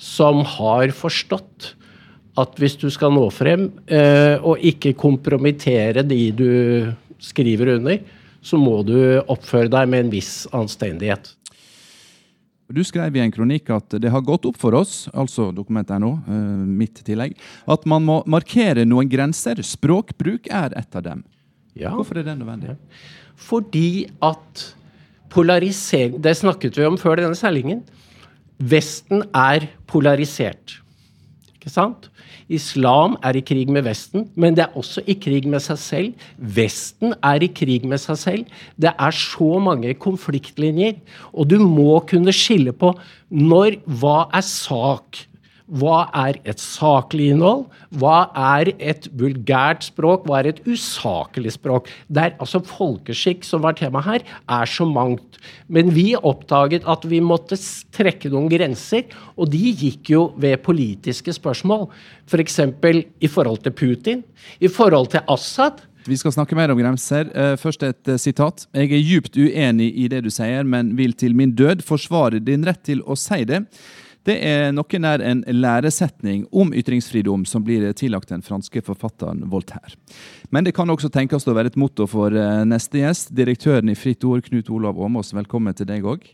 [0.00, 1.74] som har forstått
[2.40, 3.66] at hvis du skal nå frem
[4.48, 6.46] og ikke kompromittere de du
[7.20, 7.98] skriver under,
[8.42, 8.96] så må du
[9.28, 11.34] oppføre deg med en viss anstendighet.
[12.70, 16.12] Du skrev i en kronikk at det har gått opp for oss, altså dokument.no,
[16.70, 17.34] mitt tillegg,
[17.66, 19.58] at man må markere noen grenser.
[19.66, 21.24] Språkbruk er et av dem.
[21.74, 21.90] Ja.
[21.96, 22.76] Hvorfor er det nødvendig?
[23.40, 24.68] Fordi at
[25.30, 27.84] polarisering Det snakket vi om før denne sendingen.
[28.58, 30.80] Vesten er polarisert.
[31.54, 32.10] Ikke sant?
[32.50, 36.26] Islam er i krig med Vesten, men det er også i krig med seg selv.
[36.36, 38.60] Vesten er i krig med seg selv.
[38.80, 40.98] Det er så mange konfliktlinjer.
[41.32, 42.92] Og du må kunne skille på
[43.30, 45.24] når Hva er sak?
[45.70, 47.66] Hva er et saklig innhold?
[48.00, 50.24] Hva er et vulgært språk?
[50.26, 51.90] Hva er et usaklig språk?
[52.10, 55.38] Der, altså Folkeskikk, som var tema her, er så mangt.
[55.70, 57.58] Men vi oppdaget at vi måtte
[57.94, 59.06] trekke noen grenser,
[59.38, 61.86] og de gikk jo ved politiske spørsmål.
[62.26, 62.58] F.eks.
[62.80, 64.26] For i forhold til Putin,
[64.58, 65.84] i forhold til Assad.
[66.08, 67.28] Vi skal snakke mer om grenser.
[67.36, 68.66] Eh, Først et eh, sitat.
[68.74, 72.64] Jeg er djupt uenig i det du sier, men vil til min død forsvare din
[72.66, 73.66] rett til å si det.
[74.28, 79.96] Det er noe nær en læresetning om ytringsfridom som blir tillagt den franske forfatteren Voltaire.
[80.52, 83.32] Men det kan også tenkes å være et motto for eh, neste gjest.
[83.36, 86.26] Direktøren i Fritt Ord, Knut Olav Åmås, velkommen til deg òg.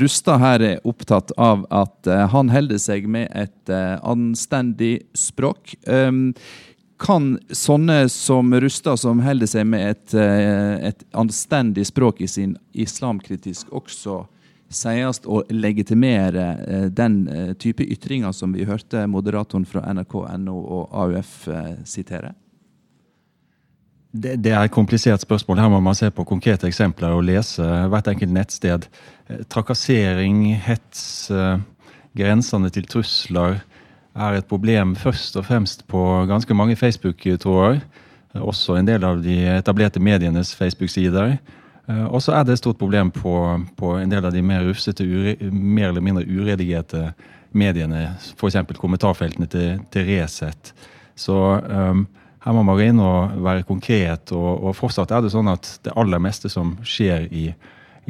[0.00, 5.74] Rustad her er opptatt av at eh, han holder seg med et eh, anstendig språk.
[5.90, 6.30] Um,
[7.02, 13.72] kan sånne som Rustad, som holder seg med et, et anstendig språk i sin islamkritisk,
[13.74, 14.22] også
[14.76, 20.96] sies å legitimere eh, den eh, type ytringer som vi hørte moderatoren fra NRK.no og
[21.04, 22.34] AUF eh, sitere?
[24.14, 25.62] Det, det er et komplisert spørsmål.
[25.64, 28.86] Her må man se på konkrete eksempler og lese hvert enkelt nettsted.
[29.50, 31.32] Trakassering, hets,
[32.14, 33.58] grensene til trusler
[34.14, 37.82] er et problem først og fremst på ganske mange Facebook-tråder.
[38.38, 41.36] Også en del av de etablerte medienes Facebook-sider.
[41.86, 43.34] Eh, Og så er det et stort problem på,
[43.76, 47.12] på en del av de mer rufsete, ure, mer eller mindre uredigerte
[47.52, 48.08] mediene.
[48.36, 48.56] F.eks.
[48.78, 50.72] kommentarfeltene til, til Resett.
[51.14, 52.06] Så um,
[52.44, 54.32] her må man gå inn og være konkret.
[54.34, 57.44] Og, og fortsatt er det sånn at det aller meste som skjer i,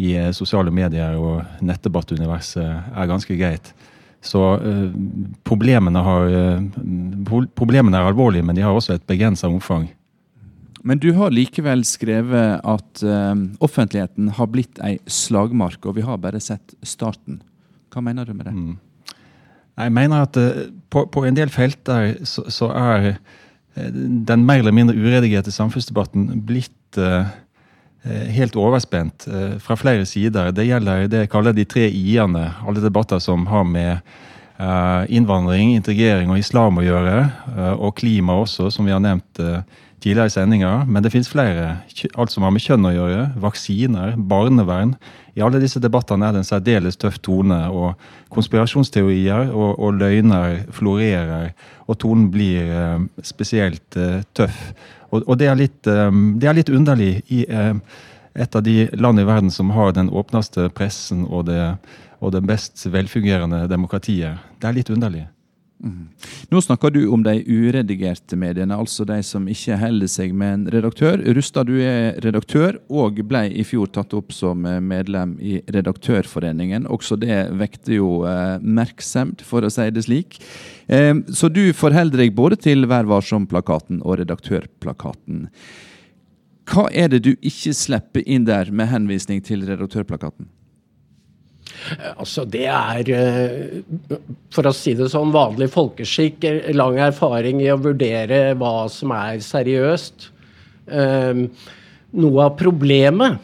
[0.01, 3.75] i eh, sosiale medier og nettdebattuniverset, er ganske greit.
[4.25, 4.87] Så uh,
[5.45, 9.91] problemene, har, uh, problemene er alvorlige, men de har også et begrensa omfang.
[10.85, 13.33] Men du har likevel skrevet at uh,
[13.65, 17.41] offentligheten har blitt ei slagmark, og vi har bare sett starten.
[17.95, 18.55] Hva mener du med det?
[19.81, 23.89] Jeg mener at uh, på, på en del felter så, så er uh,
[24.29, 26.73] den mer eller mindre uredigerte samfunnsdebatten blitt
[28.05, 29.25] helt overspent
[29.65, 30.53] fra flere sider.
[30.55, 32.45] Det gjelder det jeg kaller de tre i-ene.
[32.63, 34.05] Alle debatter som har med
[35.11, 37.17] innvandring, integrering og islam å gjøre.
[37.75, 39.41] og klima også, som vi har nevnt
[40.05, 40.85] tidligere i sendinger.
[40.87, 41.79] Men det finnes flere.
[42.15, 43.27] Alt som har med kjønn å gjøre.
[43.41, 44.95] Vaksiner, barnevern.
[45.35, 47.61] I alle disse debattene er det en særdeles tøff tone.
[47.73, 47.99] og
[48.35, 51.53] Konspirasjonsteorier og, og løgner florerer,
[51.89, 54.61] og tonen blir eh, spesielt eh, tøff.
[55.11, 57.75] Og, og det, er litt, eh, det er litt underlig i eh,
[58.35, 61.77] et av de land i verden som har den åpneste pressen og det,
[62.19, 64.43] og det best velfungerende demokratiet.
[64.59, 65.29] Det er litt underlig.
[66.49, 70.65] Nå snakker du om de uredigerte mediene, altså de som ikke holder seg med en
[70.73, 71.21] redaktør.
[71.37, 76.89] Rustad, du er redaktør og ble i fjor tatt opp som eh, medlem i Redaktørforeningen.
[76.89, 78.57] Også det vekte jo eh,
[79.45, 80.39] for å si det slik.
[80.87, 85.49] Eh, så du forholder deg både til Vær varsom-plakaten og Redaktørplakaten.
[86.71, 90.49] Hva er det du ikke slipper inn der med henvisning til Redaktørplakaten?
[91.99, 94.19] Eh, Altså, det er, eh,
[94.51, 96.45] for å si det sånn, vanlig folkeskikk.
[96.45, 100.31] eh, Lang erfaring i å vurdere hva som er seriøst.
[102.15, 103.39] Noe av problemet,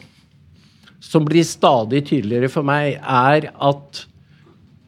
[0.99, 4.05] som blir stadig tydeligere for meg, er at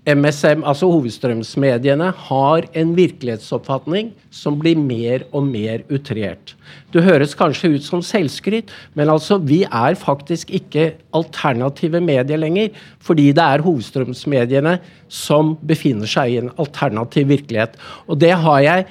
[0.03, 6.55] MSM, altså hovedstrømsmediene, har en virkelighetsoppfatning som blir mer og mer utrert.
[6.91, 12.73] Det høres kanskje ut som selvskryt, men altså, vi er faktisk ikke alternative medier lenger,
[12.99, 14.75] fordi det er hovedstrømsmediene
[15.07, 17.79] som befinner seg i en alternativ virkelighet.
[18.11, 18.87] Og det har jeg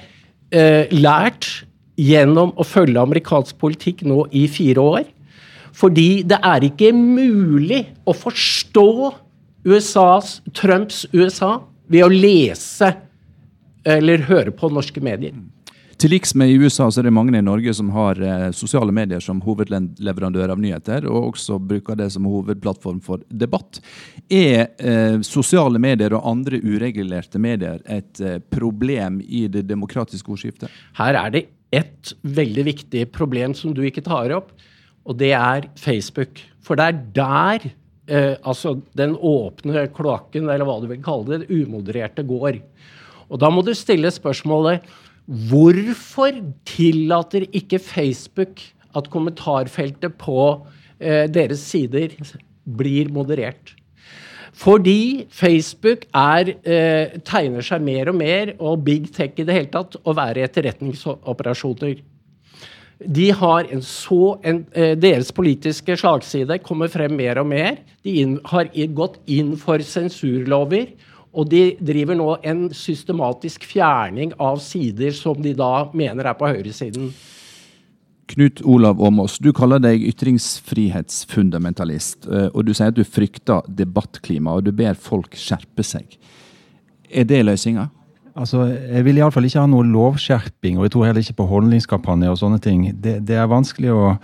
[0.49, 1.51] eh, lært
[1.99, 5.05] gjennom å følge amerikansk politikk nå i fire år.
[5.73, 8.89] Fordi det er ikke mulig å forstå
[9.63, 12.93] USAs, Trumps USA ved å lese
[13.83, 15.35] eller høre på norske medier.
[16.03, 18.91] Til liks med i USA så er det mange i Norge som har eh, sosiale
[18.91, 23.79] medier som hovedleverandør av nyheter, og også bruker det som hovedplattform for debatt.
[24.27, 30.73] Er eh, sosiale medier og andre uregulerte medier et eh, problem i det demokratiske ordskiftet?
[30.99, 34.51] Her er det ett veldig viktig problem som du ikke tar opp,
[35.07, 36.41] og det er Facebook.
[36.63, 37.69] For det er der
[38.07, 42.59] eh, altså den åpne kloakken, eller hva du vil kalle det, umodererte går.
[43.29, 44.85] Og da må du stille spørsmålet
[45.23, 46.35] Hvorfor
[46.67, 48.59] tillater ikke Facebook
[48.91, 50.35] at kommentarfeltet på
[50.99, 52.11] eh, deres sider
[52.67, 53.71] blir moderert.
[54.53, 59.71] Fordi Facebook er, eh, tegner seg mer og mer, og big tech i det hele
[59.71, 62.03] tatt, å være etterretningsoperasjoner.
[63.05, 67.77] De har en så, en, eh, deres politiske slagside kommer frem mer og mer.
[68.03, 70.87] De inn, har gått inn for sensurlover.
[71.33, 76.47] Og de driver nå en systematisk fjerning av sider som de da mener er på
[76.47, 77.11] høyresiden.
[78.33, 82.27] Knut Olav Åmås, du kaller deg ytringsfrihetsfundamentalist.
[82.29, 86.17] Eh, og du sier at du frykter debattklima, og du ber folk skjerpe seg.
[87.11, 87.89] Er det løsninga?
[88.33, 92.33] Altså, Jeg vil iallfall ikke ha noe lovskjerping, og jeg tror heller ikke på holdningskampanjer
[92.33, 92.87] og sånne ting.
[92.97, 94.15] Det, det er vanskelig, å,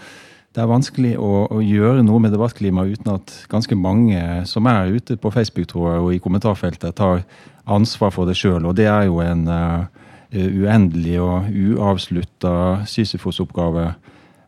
[0.56, 4.96] det er vanskelig å, å, gjøre noe med debattklimaet uten at ganske mange som er
[4.98, 7.22] ute på Facebook tror jeg, og i kommentarfeltet, tar
[7.70, 8.66] ansvar for det sjøl.
[8.66, 9.86] Og det er jo en uh,
[10.34, 12.54] uendelig og uavslutta
[12.90, 13.92] Sisyfos-oppgave.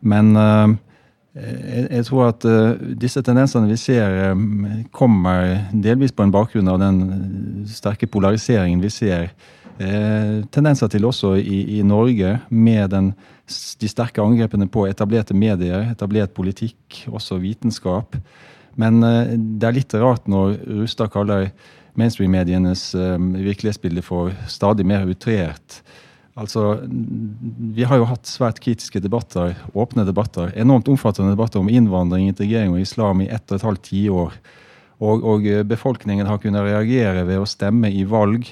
[0.02, 0.74] Men uh,
[1.32, 6.68] jeg, jeg, tror at uh, disse tendensene vi ser, um, kommer delvis på en bakgrunn
[6.68, 6.98] av den
[7.72, 9.30] sterke polariseringen vi ser.
[9.80, 13.12] Uh, tendenser til også i, i Norge, med den,
[13.80, 18.18] de sterke angrepene på etablerte medier, etablert politikk, også vitenskap.
[18.76, 21.48] Men uh, det er litt rart når Rustad kaller
[21.96, 25.82] mainstream-medienes virkelighetsbilde for stadig mer utrert.
[26.38, 26.80] Altså,
[27.76, 32.72] Vi har jo hatt svært kritiske debatter, åpne debatter, enormt omfattende debatter om innvandring, integrering
[32.72, 34.36] og islam i ett og et halvt tiår.
[35.02, 38.48] Og, og befolkningen har kunnet reagere ved å stemme i valg.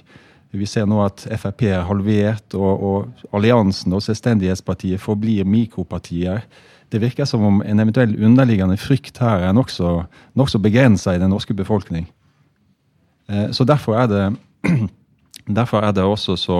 [0.50, 6.42] Vi ser nå at Frp er halvert, og, og alliansen og Selvstendighetspartiet forblir mikropartier.
[6.90, 10.00] Det virker som om en eventuell underliggende frykt her er nokså
[10.34, 12.08] nok begrensa i den norske befolkning.
[13.30, 14.24] Eh, så derfor er det
[15.56, 16.58] Derfor er det også så,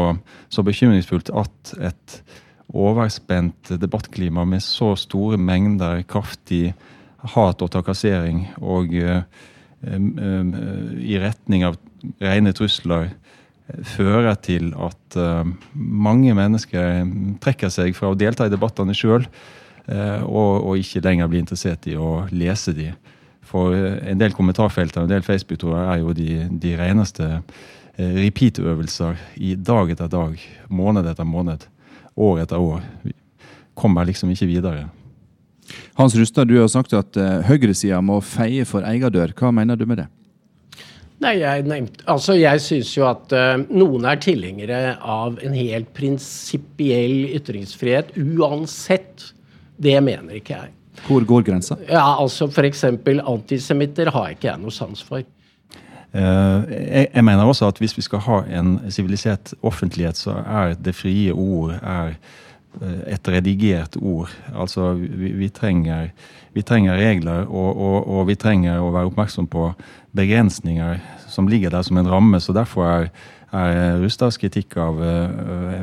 [0.48, 2.20] så bekymringsfullt at et
[2.70, 6.74] overspent debattklima med så store mengder kraftig
[7.34, 9.22] hat og trakassering og uh,
[9.82, 10.52] um,
[11.00, 11.78] i retning av
[12.22, 13.10] rene trusler
[13.86, 15.42] fører til at uh,
[15.74, 17.04] mange mennesker
[17.42, 19.26] trekker seg fra å delta i debattene sjøl,
[19.90, 22.88] uh, og, og, ikke lenger blir interessert i å lese de.
[23.50, 29.18] For en del kommentarfelter og en del Facebook-tråder er jo de, de reneste Eh, repeat-øvelser
[29.36, 31.66] i dag etter dag, måned etter måned,
[32.16, 32.84] år etter år.
[33.02, 33.14] Vi
[33.78, 34.88] kommer liksom ikke videre.
[35.98, 39.34] Hans Rustad, du har sagt at uh, høyresida må feie for egen dør.
[39.36, 40.08] Hva mener du med det?
[41.20, 45.90] Nei, Jeg nevnte, altså jeg syns jo at uh, noen er tilhengere av en helt
[45.96, 49.30] prinsipiell ytringsfrihet uansett.
[49.80, 50.72] Det mener ikke jeg.
[51.06, 51.76] Hvor går grensa?
[51.88, 52.84] Ja, altså F.eks.
[52.84, 55.24] antisemitter har ikke jeg noe sans for.
[56.12, 60.96] Eh, jeg, mener også at hvis vi skal ha en sivilisert offentlighet, så er det
[60.98, 62.16] frie ord er
[62.82, 64.30] eh, et redigert ord.
[64.54, 66.08] Altså, vi, vi, trenger,
[66.54, 69.70] vi trenger, regler, og, og, og, vi trenger å være oppmerksom på
[70.16, 70.98] begrensninger
[71.30, 72.40] som ligger der som en ramme.
[72.42, 73.08] Så derfor er,
[73.54, 75.78] er Rustads kritikk av uh,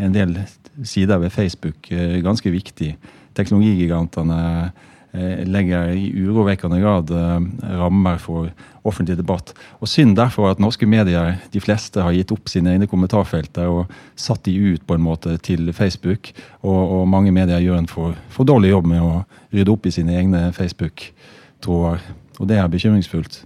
[0.00, 0.38] en del
[0.84, 1.92] sider ved Facebook
[2.24, 2.94] ganske viktig.
[3.36, 4.70] Teknologigigantene
[5.48, 7.12] legger i urovekkende grad
[7.80, 8.50] rammer for
[8.86, 9.52] offentlig debatt.
[9.80, 13.92] Og Synd derfor at norske medier, de fleste, har gitt opp sine egne kommentarfelter og
[14.18, 16.30] satt de ut på en måte til Facebook.
[16.62, 19.12] Og, og mange medier gjør en for, for, dårlig jobb med å
[19.54, 22.06] rydde opp i sine egne Facebook-tråder.
[22.36, 23.40] Og det er bekymringsfullt.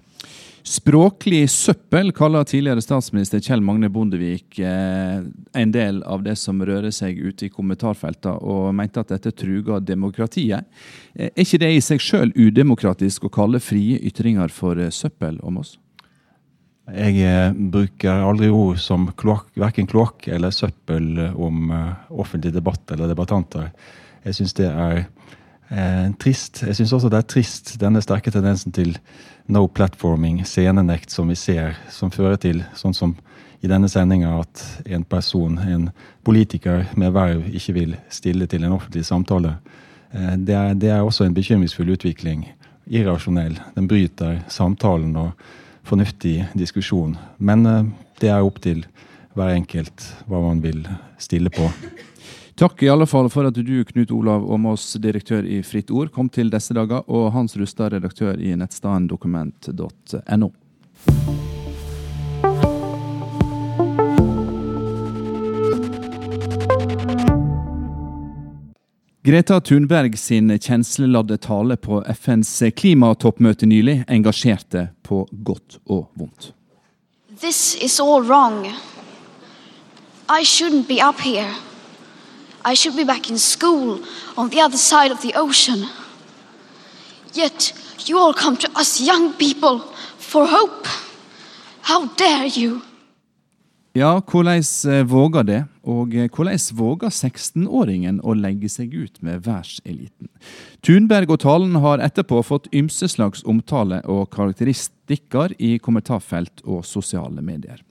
[0.66, 5.22] Språklig søppel kaller tidligere statsminister Kjell Magne Bondevik eh,
[5.56, 9.80] en del av det som rører seg ute i kommentarfeltene, og mente at dette truger
[9.80, 10.68] demokratiet.
[11.14, 15.40] Eh, er ikke det i seg sjøl udemokratisk å kalle frie ytringer for eh, søppel
[15.40, 15.78] om oss?
[16.90, 21.70] Jeg bruker aldri ord som kloak, verken kloakk eller søppel om
[22.10, 23.68] offentlig debatt eller debattanter.
[24.24, 25.04] Jeg syns det er
[25.70, 26.62] eh, trist.
[26.66, 28.96] Jeg syns også det er trist, denne sterke tendensen til
[29.50, 33.16] no platforming, scenenekt, som vi ser, som fører til, sånn som
[33.60, 35.90] i denne sendinga, at en person, en
[36.24, 39.56] politiker med verv, ikke vil stille til en offentlig samtale.
[40.12, 42.46] Eh, det er, det er også en bekymringsfull utvikling.
[42.90, 43.58] Irrasjonell.
[43.76, 45.34] Den bryter samtalen og
[45.86, 47.18] fornuftig diskusjon.
[47.38, 47.84] Men eh,
[48.22, 48.86] det er opp til
[49.36, 50.82] hver enkelt hva man vil
[51.20, 51.68] stille på.
[52.60, 56.26] Takk i alle fall for at du, Knut Olav Åmås, direktør i Fritt Ord, kom
[56.28, 60.50] til disse dager, og Hans Rustad, redaktør i nettstedet dokument.no.
[69.24, 76.52] Greta Thunberg sin kjensleladde tale på FNs klimatoppmøte nylig engasjerte på godt og vondt.
[77.40, 78.68] This is all wrong.
[80.28, 81.48] I shouldn't be up here.
[82.64, 84.00] I should be back in school
[84.36, 85.86] on the other side of the ocean.
[87.32, 87.72] Yet
[88.06, 89.80] you all come to us young people
[90.18, 90.86] for hope.
[91.82, 92.80] How dare you?
[93.92, 95.64] Ja, hvordan eh, våger det?
[95.82, 100.28] Og eh, hvordan våger 16-åringen å legge seg ut med verseliten?
[100.86, 107.42] Thunberg og talen har etterpå fått ymse slags omtale og karakteristikker i kommentarfelt og sosiale
[107.42, 107.82] medier.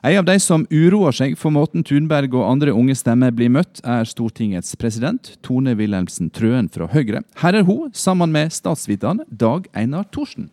[0.00, 3.80] En av de som uroer seg for måten Thunberg og andre unge stemmer blir møtt,
[3.82, 7.24] er Stortingets president, Tone Wilhelmsen Trøen fra Høyre.
[7.42, 10.52] Her er hun sammen med statsviteren Dag Einar Thorsen.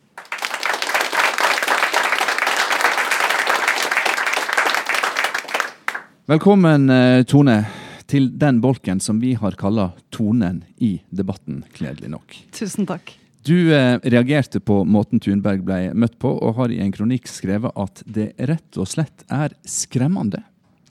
[6.26, 7.68] Velkommen, eh, Tone,
[8.10, 12.34] til den bolken som vi har kalla tonen i debatten, kledelig nok.
[12.52, 13.14] Tusen takk.
[13.46, 17.76] Du eh, reagerte på måten Thunberg ble møtt på, og har i en kronikk skrevet
[17.78, 20.42] at det rett og slett er skremmende.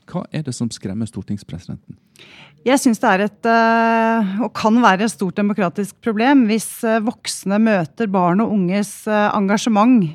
[0.06, 1.96] Hva er det som skremmer stortingspresidenten?
[2.64, 7.02] Jeg syns det er et, eh, og kan være et stort demokratisk problem hvis eh,
[7.04, 10.06] voksne møter barn og unges eh, engasjement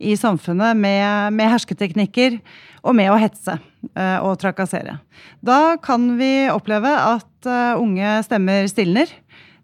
[0.00, 2.38] i samfunnet med, med hersketeknikker
[2.80, 3.58] og med å hetse
[3.98, 4.96] og trakassere.
[5.42, 9.10] Da kan vi oppleve at unge stemmer stilner.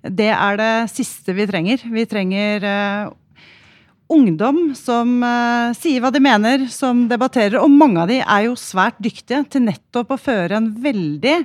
[0.04, 1.84] Det er det siste vi trenger.
[1.90, 2.66] Vi trenger
[4.08, 7.56] ungdom som uh, sier hva de mener, som debatterer.
[7.62, 11.36] Og mange av de er jo svært dyktige til nettopp å føre en veldig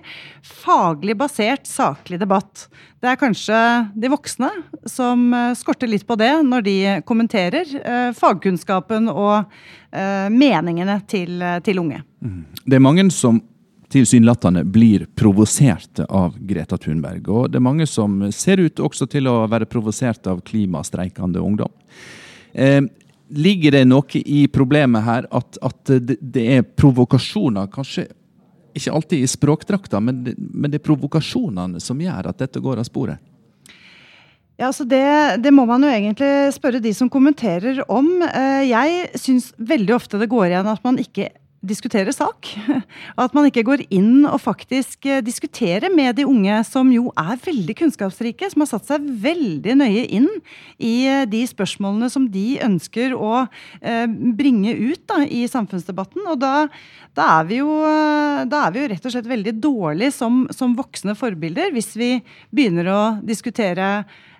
[0.45, 2.67] faglig basert, saklig debatt.
[2.99, 3.59] Det er kanskje
[3.95, 4.51] de voksne
[4.89, 6.77] som uh, skorter litt på det når de
[7.09, 12.03] kommenterer uh, fagkunnskapen og meningene til, til unge.
[12.21, 12.43] Mm.
[12.61, 13.39] Det er mange som
[13.89, 17.27] tilsynelatende blir provoserte av Greta Thunberg.
[17.29, 21.71] Og det er mange som ser ut også til å være provosert av klimastreikende ungdom.
[22.53, 22.83] Eh,
[23.29, 28.07] ligger det noe i problemet her at, at det, det, er provokasjoner, kanskje
[28.77, 32.87] ikke alltid i språkdrakta, men, men det er provokasjonene som gjør at dette går av
[32.87, 33.25] sporet?
[34.59, 38.09] Ja, altså det, det, må man jo egentlig spørre de som kommenterer om.
[38.27, 41.29] Eh, jeg syns veldig ofte det går igjen at man ikke
[41.65, 42.47] diskutere sak.
[43.23, 47.39] At man ikke går inn og faktisk eh, diskuterer med de unge, som jo er
[47.43, 50.29] veldig kunnskapsrike, som har satt seg veldig nøye inn
[50.77, 53.43] i eh, de spørsmålene som de ønsker å
[53.81, 54.07] eh,
[54.39, 56.23] bringe ut da, i samfunnsdebatten.
[56.31, 56.53] Og da,
[57.17, 57.75] da, er jo,
[58.47, 62.15] da, er vi jo, rett og slett veldig dårlige som, som voksne forbilder hvis vi
[62.55, 63.91] begynner å diskutere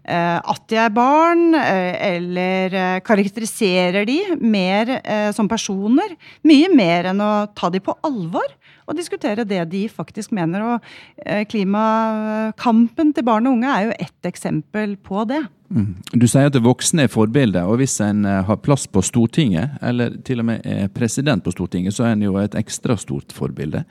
[0.10, 4.92] at de er barn, eh, eller eh, karakteriserer de mer
[5.36, 6.16] som personer.
[6.48, 8.48] Mye mer enn å ta de på alvor
[8.90, 10.66] og diskutere det de faktisk mener.
[10.66, 15.44] Og klimakampen til barn og unge er jo ett eksempel på det.
[15.70, 15.92] Mm.
[16.18, 20.42] Du sier at voksne er forbilder, og hvis en har plass på Stortinget, eller til
[20.42, 23.86] og med er president på Stortinget, så er en jo et ekstra stort forbilde.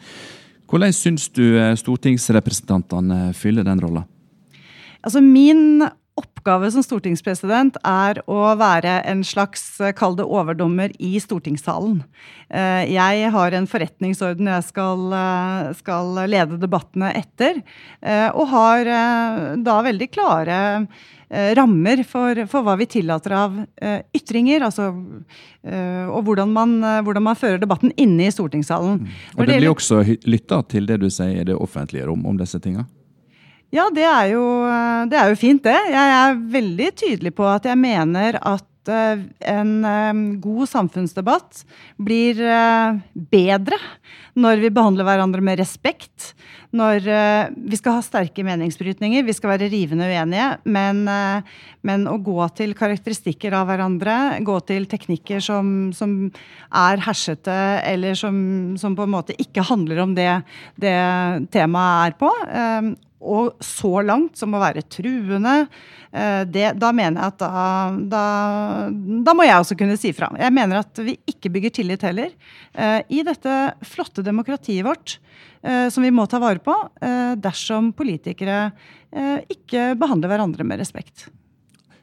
[0.68, 4.02] Hvordan syns du stortingsrepresentantene fyller den rolla?
[5.04, 5.84] Altså Min
[6.18, 12.02] oppgave som stortingspresident er å være en slags, eh, kall det overdommer i stortingssalen.
[12.50, 17.62] Eh, jeg har en forretningsorden jeg skal, eh, skal lede debattene etter,
[18.34, 18.84] og har
[19.56, 20.86] da veldig klare
[21.30, 23.66] rammer for, for, hva vi tillater av
[24.14, 24.62] ytringer.
[24.62, 24.94] Altså,
[26.08, 29.00] og hvordan man, hvordan man, fører debatten inne i stortingssalen.
[29.02, 29.08] Mm.
[29.36, 32.58] Og det blir også lytta til det du sier i det offentlige rom om disse
[32.60, 32.86] tinga?
[33.68, 34.44] Ja, det er, jo,
[35.12, 35.76] det er jo fint, det.
[35.92, 41.66] Jeg er veldig tydelig på at jeg mener at eh, en eh, god samfunnsdebatt
[42.00, 42.96] blir eh,
[43.28, 43.76] bedre
[44.38, 46.32] når vi behandler hverandre med respekt.
[46.72, 47.00] Når
[47.56, 50.50] vi skal ha sterke meningsbrytninger, vi skal være rivende uenige.
[50.68, 51.00] Men,
[51.80, 56.12] men å gå til karakteristikker av hverandre, gå til teknikker som, som
[56.68, 57.56] er hersete,
[57.88, 58.36] eller som,
[58.78, 60.28] som, på en måte ikke handler om det,
[60.76, 60.94] det
[61.56, 62.30] temaet er på,
[63.18, 65.66] og så langt som å være truende,
[66.12, 67.62] eh, det, da mener jeg at da,
[68.12, 68.24] da,
[69.26, 70.30] da, må jeg også kunne si fra.
[70.38, 72.30] Jeg mener at vi ikke bygger tillit heller.
[72.74, 73.56] Eh, I dette
[73.90, 75.18] flotte demokratiet vårt,
[75.62, 76.76] eh, som vi må ta vare på,
[77.38, 78.70] dersom politikere
[79.48, 81.28] ikke behandler hverandre med respekt.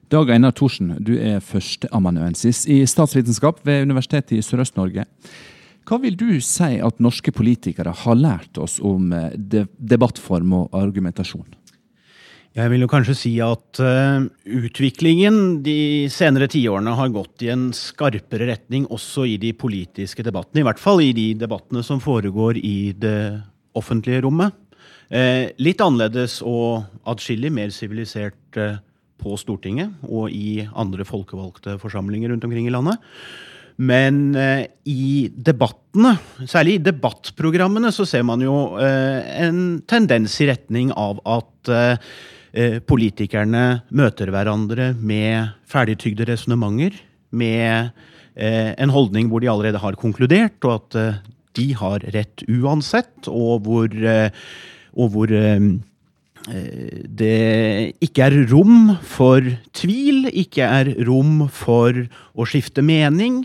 [0.09, 5.05] Dag Einar Thorsen, du er førsteamanuensis i statsvitenskap ved Universitetet i Sørøst-Norge.
[5.85, 9.35] Hva vil du si at norske politikere har lært oss om eh,
[9.77, 11.45] debattform og argumentasjon?
[12.55, 17.65] Jeg vil jo kanskje si at uh, utviklingen de senere tiårene har gått i en
[17.75, 20.61] skarpere retning også i de politiske debattene.
[20.63, 23.43] I hvert fall i de debattene som foregår i det
[23.75, 24.55] offentlige rommet.
[25.11, 28.61] Uh, litt annerledes og atskillig mer sivilisert
[29.19, 33.03] på Stortinget og i andre folkevalgte forsamlinger rundt omkring i landet.
[33.75, 36.15] Men eh, i debattene,
[36.47, 42.79] særlig i debattprogrammene, så ser man jo eh, en tendens i retning av at eh,
[42.87, 47.01] politikerne møter hverandre med ferdigtygde resonnementer.
[47.35, 47.91] Med
[48.35, 51.19] en holdning hvor de allerede har konkludert, og at
[51.55, 53.27] de har rett uansett.
[53.27, 55.33] Og hvor, og hvor
[56.45, 59.41] det ikke er rom for
[59.73, 61.97] tvil, ikke er rom for
[62.37, 63.39] å skifte mening,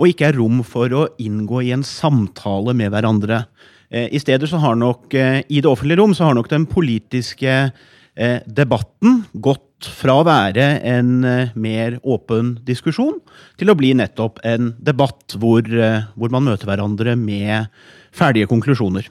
[0.00, 3.44] og ikke er rom for å inngå i en samtale med hverandre.
[3.90, 6.66] Eh, I stedet så har nok, eh, i det offentlige rom, så har nok den
[6.66, 7.72] politiske
[8.16, 11.24] eh, debatten gått fra å være en
[11.56, 13.16] mer åpen diskusjon
[13.56, 17.70] til å bli nettopp en debatt hvor, hvor man møter hverandre med
[18.12, 19.08] ferdige konklusjoner.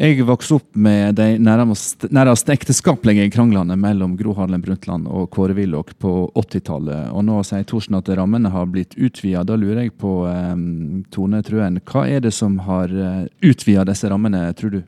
[0.00, 5.52] Jeg vokste opp med de nærmest, nærmest ekteskapelige kranglene mellom Gro Harlem Brundtland og Kåre
[5.58, 7.10] Willoch på 80-tallet.
[7.12, 9.42] Og nå sier Thorsen at rammene har blitt utvida.
[9.44, 14.08] Da lurer jeg på, um, Tone Trøen, hva er det som har eh, utvida disse
[14.08, 14.80] rammene, tror du?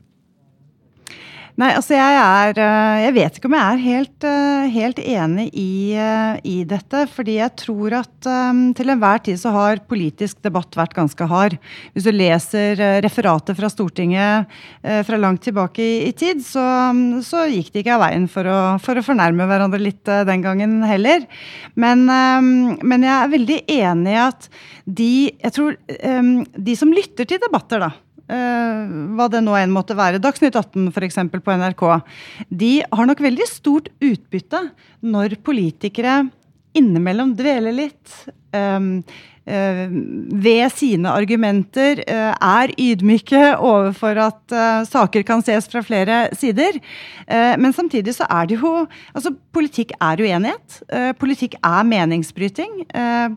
[1.53, 5.45] Nei, altså jeg er eh, Jeg vet ikke om jeg er helt, eh, helt enig
[5.53, 7.03] i, eh, i, dette.
[7.13, 8.29] Fordi jeg tror at
[8.77, 11.57] til enhver tid så har politisk debatt vært ganske hard.
[11.93, 14.49] Hvis du leser referatet fra Stortinget
[14.81, 16.63] fra langt tilbake i, i tid, så,
[17.25, 20.79] så, gikk det ikke av veien for å, for å fornærme hverandre litt den gangen
[20.87, 21.27] heller.
[21.75, 24.49] Men, men, jeg er veldig enig i at
[24.85, 25.11] de
[25.43, 27.91] Jeg tror de som lytter til debatter, da
[28.27, 31.19] hva det nå enn måtte være, Dagsnytt 18 f.eks.
[31.43, 31.83] på NRK,
[32.49, 34.61] de har nok veldig stort utbytte
[35.03, 36.21] når politikere
[36.73, 38.15] innimellom dveler litt.
[39.43, 39.89] Eh,
[40.39, 46.79] ved sine argumenter eh, er ydmyke overfor at eh, saker kan ses fra flere sider.
[47.59, 48.71] Men samtidig så er det jo
[49.15, 50.81] Altså, politikk er uenighet.
[51.19, 52.83] Politikk er meningsbryting.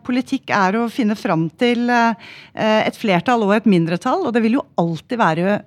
[0.03, 4.65] Politikk er å finne fram til et flertall og et mindretall, og det vil jo
[4.81, 5.57] alltid være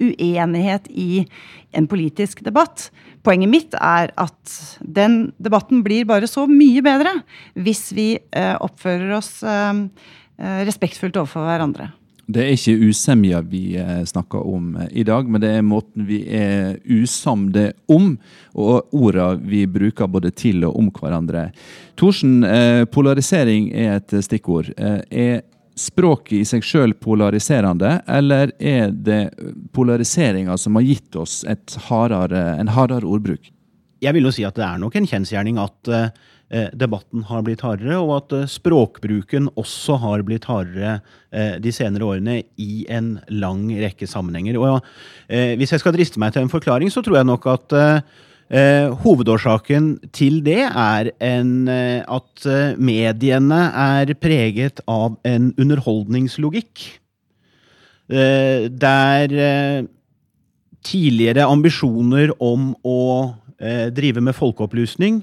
[0.00, 1.22] uenighet i
[1.76, 2.88] en politisk debatt.
[3.22, 7.20] Poenget mitt er at den debatten blir bare så mye bedre
[7.54, 9.36] hvis vi oppfører oss
[10.40, 11.90] respektfullt overfor hverandre.
[12.30, 13.64] Det er ikke usemja vi
[14.06, 18.12] snakker om i dag, men det er måten vi er usamde om,
[18.54, 21.48] og orda vi bruker både til og om hverandre.
[21.98, 22.38] Thorsen,
[22.94, 24.70] polarisering er et stikkord.
[24.78, 25.42] Er
[25.80, 29.22] språket i seg sjøl polariserende, eller er det
[29.74, 31.40] polariseringa som har gitt oss
[31.88, 33.50] hardere, en hardere ordbruk?
[34.00, 36.12] Jeg vil jo si at det er nok en kjensgjerning at uh,
[36.74, 42.08] debatten har blitt hardere, og at uh, språkbruken også har blitt hardere uh, de senere
[42.08, 44.58] årene i en lang rekke sammenhenger.
[44.58, 44.80] Og
[45.30, 47.78] Hvis jeg skal driste meg til en forklaring, så tror jeg nok at
[48.50, 56.82] Eh, hovedårsaken til det er en, eh, at eh, mediene er preget av en underholdningslogikk.
[58.10, 59.86] Eh, der eh,
[60.82, 65.22] tidligere ambisjoner om å eh, drive med folkeopplysning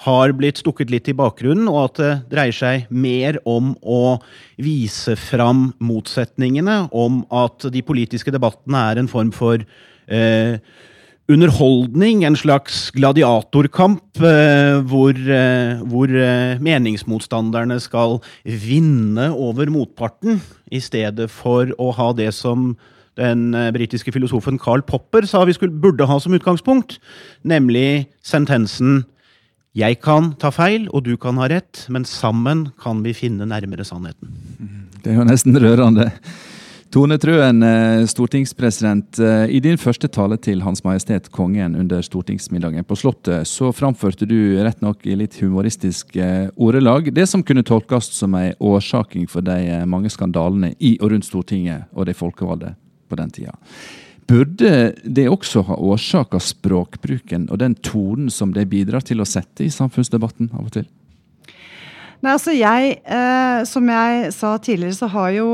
[0.00, 4.18] har blitt stukket litt i bakgrunnen, og at det dreier seg mer om å
[4.60, 9.60] vise fram motsetningene, om at de politiske debattene er en form for
[10.08, 10.56] eh,
[11.30, 20.40] underholdning, en slags gladiatorkamp, eh, hvor, eh, hvor eh, meningsmotstanderne skal vinne over motparten,
[20.70, 22.76] i stedet for å ha det som
[23.18, 27.00] den britiske filosofen Carl Popper sa vi skulle, burde ha som utgangspunkt,
[27.42, 29.02] nemlig sentensen
[29.74, 33.84] 'Jeg kan ta feil, og du kan ha rett, men sammen kan vi finne nærmere
[33.86, 34.30] sannheten'.
[35.02, 36.10] Det er jo nesten rørende.
[36.90, 39.18] Tone Trøen, eh, stortingspresident.
[39.20, 44.26] Eh, I din første tale til Hans Majestet Kongen under stortingsmiddagen på Slottet, så framførte
[44.26, 49.28] du rett nok i litt humoristiske eh, ordelag det som kunne tolkes som en årsaking
[49.30, 52.74] for de mange skandalene i og rundt Stortinget og de folkevalgte
[53.08, 53.54] på den tida.
[54.30, 59.64] Burde det også ha årsaka språkbruken og den tonen som det bidrar til å sette
[59.66, 60.86] i samfunnsdebatten av og til?
[62.20, 65.48] Nei, altså jeg, eh, Som jeg sa tidligere, så har jo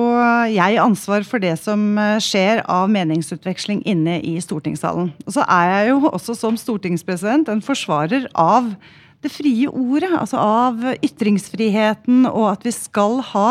[0.50, 5.12] jeg ansvar for det som eh, skjer av meningsutveksling inne i stortingssalen.
[5.24, 8.74] Og så er jeg jo også som stortingspresident en forsvarer av
[9.22, 10.10] det frie ordet.
[10.10, 13.48] Altså av ytringsfriheten, og at vi skal ha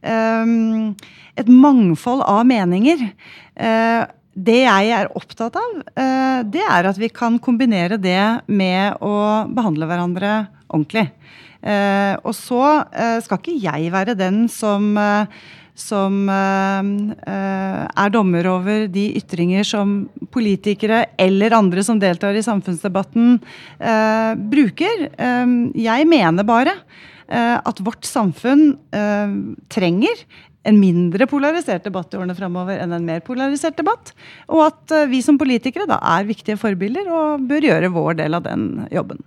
[0.00, 0.56] eh,
[1.36, 3.08] et mangfold av meninger.
[3.58, 9.02] Eh, det jeg er opptatt av, eh, det er at vi kan kombinere det med
[9.04, 11.10] å behandle hverandre ordentlig.
[11.62, 14.96] Eh, og så eh, skal ikke jeg være den som
[15.82, 19.94] som er dommer over de ytringer som
[20.30, 23.38] politikere eller andre som deltar i samfunnsdebatten,
[24.52, 25.06] bruker.
[25.72, 26.76] jeg mener bare
[27.32, 28.76] at vårt samfunn
[29.72, 30.22] trenger
[30.68, 34.14] en mindre polarisert debatt i årene framover enn en mer polarisert debatt.
[34.52, 38.38] Og at eh, vi som politikere da er viktige forbilder og bør gjøre vår del
[38.38, 39.22] av den jobben.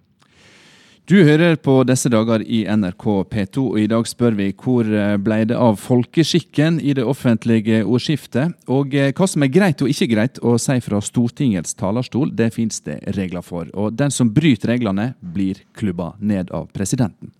[1.05, 5.19] Du hører på disse dager i NRK P2, og i dag spør vi hvor eh,
[5.21, 8.55] ble det av folkeskikken i det offentlige ordskiftet?
[8.73, 12.49] Og eh, hva som er greit og ikke greit å si fra Stortingets talerstol, det
[12.57, 13.69] finnes det regler for.
[13.77, 17.35] Og den som bryter reglene, blir klubba ned av presidenten.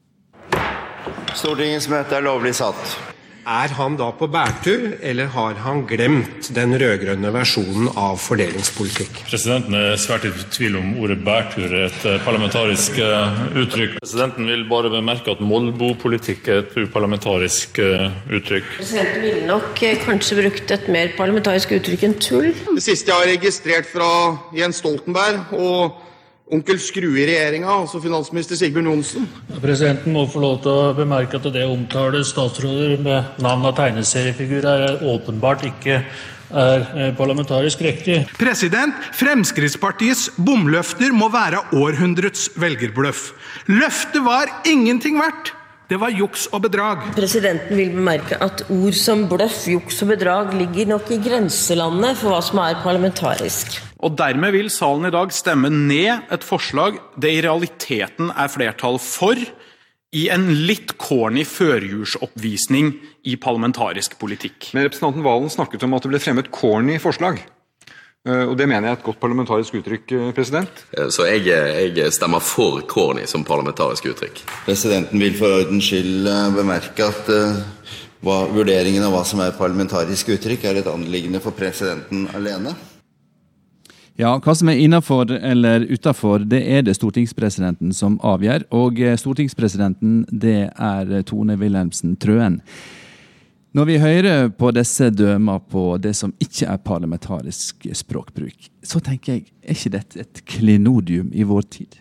[1.34, 3.15] Stortingets møte er lovlig satt.
[3.46, 9.20] Er han da på bærtur, eller har han glemt den rød-grønne versjonen av fordelingspolitikk?
[9.28, 14.00] Presidenten er svært i tvil om ordet bærtur er et eh, parlamentarisk uh, uttrykk.
[14.00, 18.72] Presidenten vil bare bemerke at Molbo-politikk er et uparlamentarisk uh, uttrykk.
[18.80, 22.50] Presidenten ville nok kanskje brukt et mer parlamentarisk uttrykk enn tull.
[22.50, 24.10] Det siste jeg har registrert fra
[24.58, 26.02] Jens Stoltenberg og
[26.54, 29.26] onkel Skrue i regjeringa, altså finansminister Sigbjørn Johnsen.
[29.64, 33.76] Presidenten må få lov til å bemerke at det å omtale statsråder med navn av
[33.80, 36.00] tegneseriefigurer er åpenbart ikke
[36.56, 38.22] er eh, parlamentarisk riktig.
[38.38, 43.32] President, Fremskrittspartiets bomløfter må være århundrets velgerbløff.
[43.72, 45.56] Løftet var ingenting verdt.
[45.90, 47.04] Det var juks og bedrag.
[47.14, 52.34] Presidenten vil bemerke at ord som bløff, juks og bedrag ligger nok i grenselandet for
[52.34, 53.78] hva som er parlamentarisk.
[54.06, 59.00] Og Dermed vil salen i dag stemme ned et forslag det i realiteten er flertall
[59.02, 59.40] for,
[60.16, 62.94] i en litt corny førjulsoppvisning
[63.28, 64.70] i parlamentarisk politikk.
[64.72, 67.42] Men representanten Valen snakket om at det ble fremmet corny forslag.
[68.26, 70.12] Eh, og Det mener jeg er et godt parlamentarisk uttrykk.
[70.12, 70.86] eh, president.
[71.10, 71.50] Så jeg,
[71.98, 74.46] jeg stemmer for corny som parlamentarisk uttrykk.
[74.66, 77.62] Presidenten vil for ordens skyld eh, bemerke at uh,
[78.22, 82.74] hva, vurderingen av hva som er parlamentarisk uttrykk, er et anliggende for presidenten alene.
[84.16, 88.64] Ja, Hva som er innafor eller utafor, det er det stortingspresidenten som avgjør.
[88.72, 92.62] Og eh, stortingspresidenten, det er Tone Wilhelmsen Trøen.
[93.76, 99.34] Når vi hører på disse dømer på det som ikke er parlamentarisk språkbruk, så tenker
[99.34, 102.00] jeg, er ikke dette et klenodium i vår tid?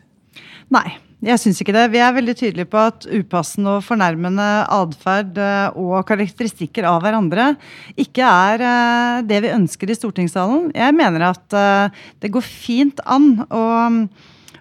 [0.70, 0.86] Nei,
[1.24, 1.86] jeg syns ikke det.
[1.94, 7.52] Vi er veldig tydelige på at upassende og fornærmende atferd eh, og karakteristikker av hverandre
[8.00, 10.68] ikke er eh, det vi ønsker i stortingssalen.
[10.76, 13.64] Jeg mener at eh, det går fint an å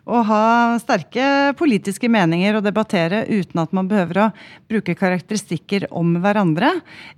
[0.03, 0.45] å ha
[0.81, 4.27] sterke politiske meninger og debattere uten at man behøver å
[4.71, 6.73] bruke karakteristikker om hverandre.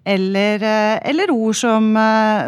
[0.05, 0.61] Eller,
[1.01, 1.89] eller ord som,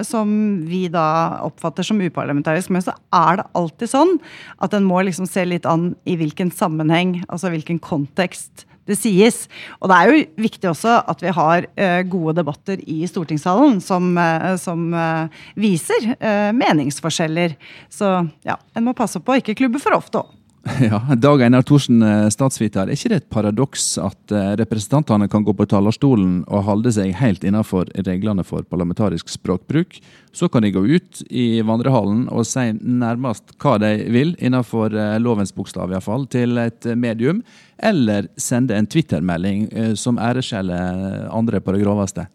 [0.05, 0.38] som,
[0.69, 1.07] vi da
[1.47, 2.69] oppfatter som uparlamentarisk.
[2.73, 4.15] Men så er det alltid sånn
[4.61, 9.43] at en må liksom se litt an i hvilken sammenheng, altså hvilken kontekst det sies.
[9.81, 14.09] Og det er jo viktig også at vi har uh, gode debatter i stortingssalen som,
[14.17, 16.13] uh, som uh, viser
[16.57, 17.55] meningsforskjeller.
[17.91, 18.09] Så
[18.47, 20.36] ja, en må passe på å ikke klubbe for ofte òg.
[20.82, 22.01] Ja, Dag Einar Thorsen,
[22.32, 22.88] statsviter.
[22.88, 27.45] Er ikke det et paradoks at representantene kan gå på talerstolen og holde seg helt
[27.47, 29.99] innenfor reglene for parlamentarisk språkbruk?
[30.36, 34.93] Så kan de gå ut i vandrehallen og si nærmest hva de vil, innenfor
[35.24, 37.43] lovens bokstav iallfall, til et medium
[37.78, 42.28] eller sende en Twitter-melding som æreskjeller andre på det groveste?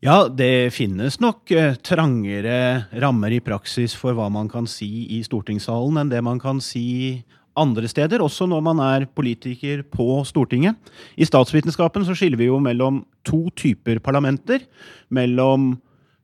[0.00, 5.18] Ja, det finnes nok eh, trangere rammer i praksis for hva man kan si i
[5.26, 7.20] stortingssalen enn det man kan si
[7.60, 10.78] andre steder, også når man er politiker på Stortinget.
[11.20, 14.64] I statsvitenskapen så skiller vi jo mellom to typer parlamenter.
[15.12, 15.74] Mellom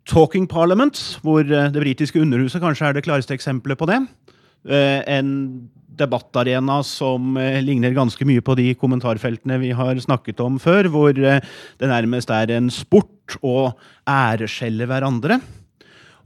[0.09, 4.01] talking parliaments, hvor det britiske underhuset kanskje er det klareste eksempelet på det.
[4.67, 5.29] En
[5.97, 11.17] debattarena som eh, ligner ganske mye på de kommentarfeltene vi har snakket om før, hvor
[11.17, 11.45] eh,
[11.81, 13.73] det nærmest er en sport å
[14.09, 15.41] æreskjelle hverandre.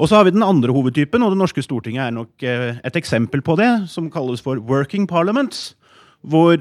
[0.00, 2.98] Og så har vi den andre hovedtypen, og det norske stortinget er nok eh, et
[2.98, 5.74] eksempel på det, som kalles for working parliaments,
[6.20, 6.60] hvor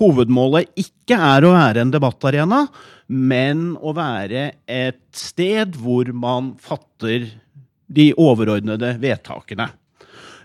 [0.00, 2.66] hovedmålet ikke er å være en debattarena,
[3.12, 7.30] men å være et sted hvor man fatter
[7.92, 9.70] de overordnede vedtakene.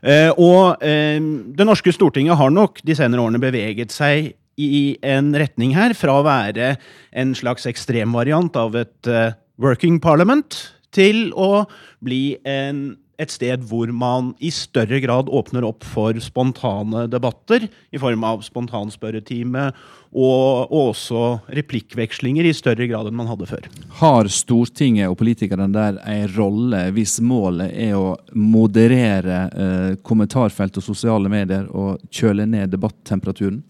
[0.01, 1.17] Eh, og eh,
[1.57, 6.17] det norske Stortinget har nok de senere årene beveget seg i en retning her, fra
[6.17, 6.75] å være
[7.13, 10.57] en slags ekstremvariant av et uh, working parliament
[10.89, 11.67] til å
[12.01, 18.01] bli en et sted hvor man i større grad åpner opp for spontane debatter i
[18.01, 19.71] form av spontanspørretime
[20.17, 21.23] og, og også
[21.57, 23.65] replikkvekslinger i større grad enn man hadde før.
[23.99, 30.85] Har Stortinget og politikerne der en rolle hvis målet er å moderere eh, kommentarfelt og
[30.85, 33.63] sosiale medier og kjøle ned debattemperaturen?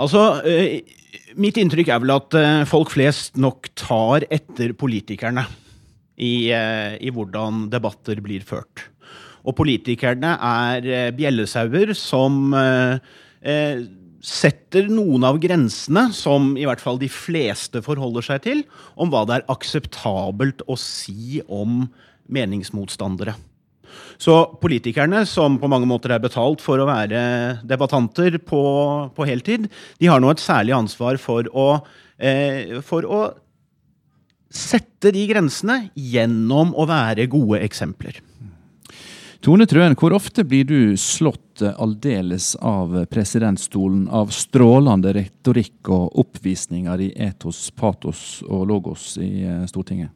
[0.00, 0.80] Altså, eh,
[1.36, 5.44] Mitt inntrykk er vel at eh, folk flest nok tar etter politikerne
[6.22, 8.86] i, eh, i hvordan debatter blir ført.
[9.42, 13.82] Og politikerne er eh, bjellesauer som eh,
[14.22, 19.24] setter noen av grensene, som i hvert fall de fleste forholder seg til, om hva
[19.26, 21.88] det er akseptabelt å si om
[22.32, 23.34] meningsmotstandere.
[24.22, 27.22] Så politikerne, som på mange måter er betalt for å være
[27.68, 28.62] debattanter på,
[29.12, 29.66] på heltid,
[30.00, 31.66] de har nå et særlig ansvar for å,
[32.22, 33.22] eh, for å
[34.52, 38.20] sette de grensene gjennom å være gode eksempler.
[39.42, 47.02] Tone Trøen, hvor ofte blir du slått aldeles av presidentstolen av strålende retorikk og oppvisninger
[47.02, 50.12] i etos, patos og logos i eh, Stortinget?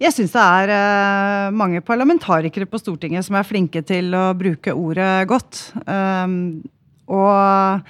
[0.00, 4.72] Jeg syns det er uh, mange parlamentarikere på Stortinget som er flinke til å bruke
[4.72, 5.60] ordet godt.
[5.84, 6.62] Um,
[7.12, 7.84] og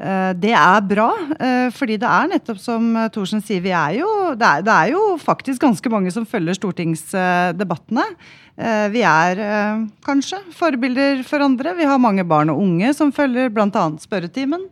[0.00, 4.46] det er bra, uh, fordi det er nettopp som Thorsen sier, vi er jo, det,
[4.46, 8.06] er, det er jo faktisk ganske mange som følger stortingsdebattene.
[8.92, 9.38] Vi er
[10.04, 11.72] kanskje forbilder for andre.
[11.78, 13.84] Vi har mange barn og unge som følger bl.a.
[14.02, 14.66] spørretimen.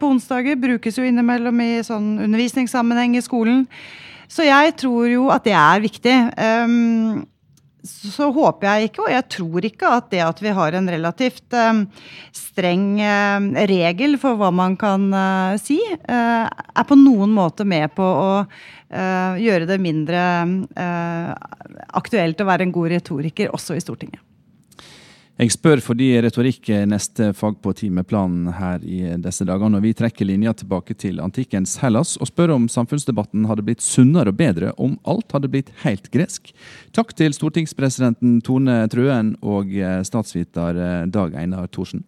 [0.00, 3.68] På onsdager brukes jo innimellom i sånn undervisningssammenheng i skolen.
[4.26, 6.16] Så jeg tror jo at det er viktig.
[7.84, 11.56] Så håper jeg ikke, og jeg tror ikke, at det at vi har en relativt
[11.58, 11.82] um,
[12.32, 18.04] streng uh, regel for hva man kan uh, si, er på noen måte med på
[18.04, 18.30] å
[18.94, 20.20] gjøre det mindre
[21.98, 24.20] aktuelt å være en god retoriker også i Stortinget.
[25.34, 29.90] Jeg spør fordi retorikk er neste fag på timeplanen her i disse dager, når vi
[29.98, 34.70] trekker linja tilbake til antikkens Hellas og spør om samfunnsdebatten hadde blitt sunnere og bedre
[34.78, 36.54] om alt hadde blitt helt gresk.
[36.94, 42.06] Takk til stortingspresidenten Tone Trøen og eh, statsviter eh, Dag Einar Thorsen.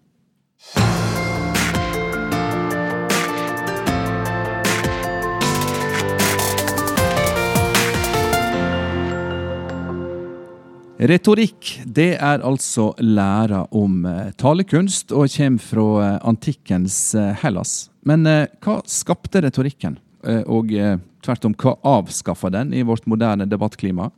[10.97, 17.91] Retorikk det er altså læra om eh, talekunst og kommer fra eh, antikkens eh, Hellas.
[18.09, 19.99] Men hva skapte retorikken?
[20.47, 20.71] Og
[21.23, 24.09] tvert om, hva avskaffa den i vårt moderne debattklima?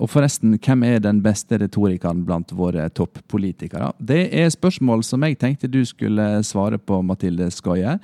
[0.00, 3.90] Og forresten, hvem er den beste retorikeren blant våre toppolitikere?
[3.96, 7.96] Det er spørsmål som jeg tenkte du skulle svare på, Mathilde Skoie.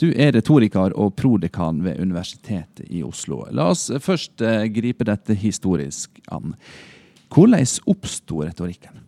[0.00, 3.44] Du er retoriker og prodekan ved Universitetet i Oslo.
[3.52, 6.56] La oss først gripe dette historisk an.
[7.32, 9.00] Hvordan oppsto retorikken?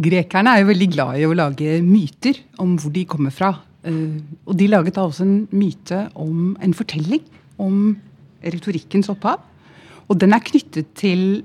[0.00, 3.52] Grekerne er jo veldig glad i å lage myter om hvor de kommer fra.
[3.84, 7.22] Eh, og de laget da også en myte om en fortelling
[7.60, 7.96] om
[8.40, 9.42] retorikkens opphav.
[10.08, 11.42] Og den er knyttet til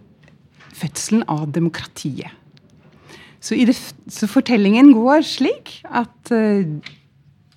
[0.76, 2.32] fødselen av demokratiet.
[3.40, 3.76] Så, det,
[4.10, 6.66] så fortellingen går slik at uh,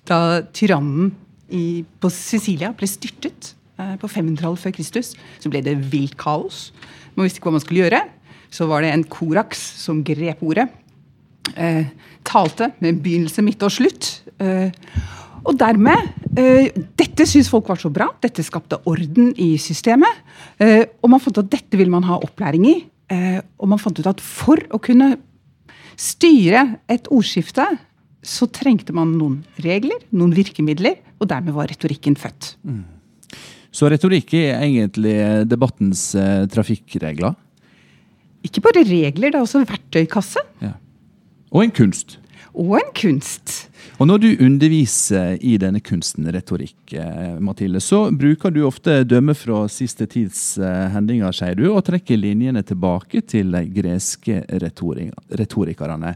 [0.05, 0.19] da
[0.53, 1.15] tyrannen
[1.49, 3.55] i, på Sicilia ble styrtet
[4.01, 6.69] på 500-tallet før Kristus, så ble det vilt kaos.
[7.15, 8.01] Man visste ikke hva man skulle gjøre
[8.53, 10.67] så var det en koraks som grep ordet.
[11.55, 11.85] Eh,
[12.27, 14.09] talte med begynnelse, midt og slutt.
[14.41, 14.69] Eh,
[15.47, 16.69] og dermed eh,
[16.99, 18.09] Dette syntes folk var så bra.
[18.21, 20.23] Dette skapte orden i systemet.
[20.61, 22.77] Eh, og man fant ut at dette ville man ha opplæring i.
[23.13, 25.15] Eh, og man fant ut at for å kunne
[25.99, 27.65] styre et ordskifte,
[28.19, 32.55] så trengte man noen regler, noen virkemidler, og dermed var retorikken født.
[32.67, 32.83] Mm.
[33.71, 35.17] Så retorikk er egentlig
[35.49, 37.37] debattens eh, trafikkregler?
[38.45, 40.43] ikke bare regler, det er også en verktøykasse.
[40.63, 40.73] Ja.
[41.51, 42.17] Og en kunst.
[42.53, 43.55] Og en kunst.
[43.99, 49.35] Og når du underviser i denne kunsten, retorikk, eh, Mathilde, så bruker du ofte dømme
[49.35, 56.15] fra siste tids eh, hendinger, sier du, og trekker linjene tilbake til de greske retorikerne.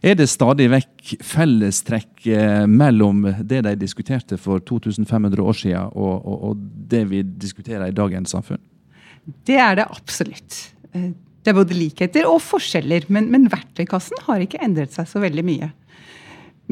[0.00, 6.14] Er det stadig vekk fellestrekk eh, mellom det de diskuterte for 2500 år siden, og,
[6.24, 8.62] og, og det vi diskuterer i dagens samfunn?
[9.46, 10.56] Det er det absolutt.
[10.90, 15.44] Det er både likheter og forskjeller, men, men, verktøykassen har ikke endret seg så veldig
[15.44, 15.70] mye.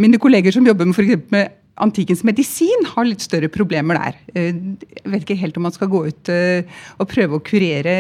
[0.01, 4.19] Mine kolleger som jobber med, for med antikkens medisin, har litt større problemer der.
[4.35, 4.51] Eh,
[4.99, 7.97] jeg vet ikke helt om man skal gå ut eh, og prøve å kurere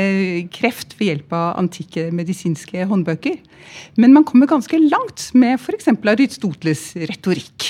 [0.54, 3.38] kreft ved hjelp av antikke medisinske håndbøker.
[4.00, 5.90] Men man kommer ganske langt med f.eks.
[5.92, 7.68] Aristoteles retorikk.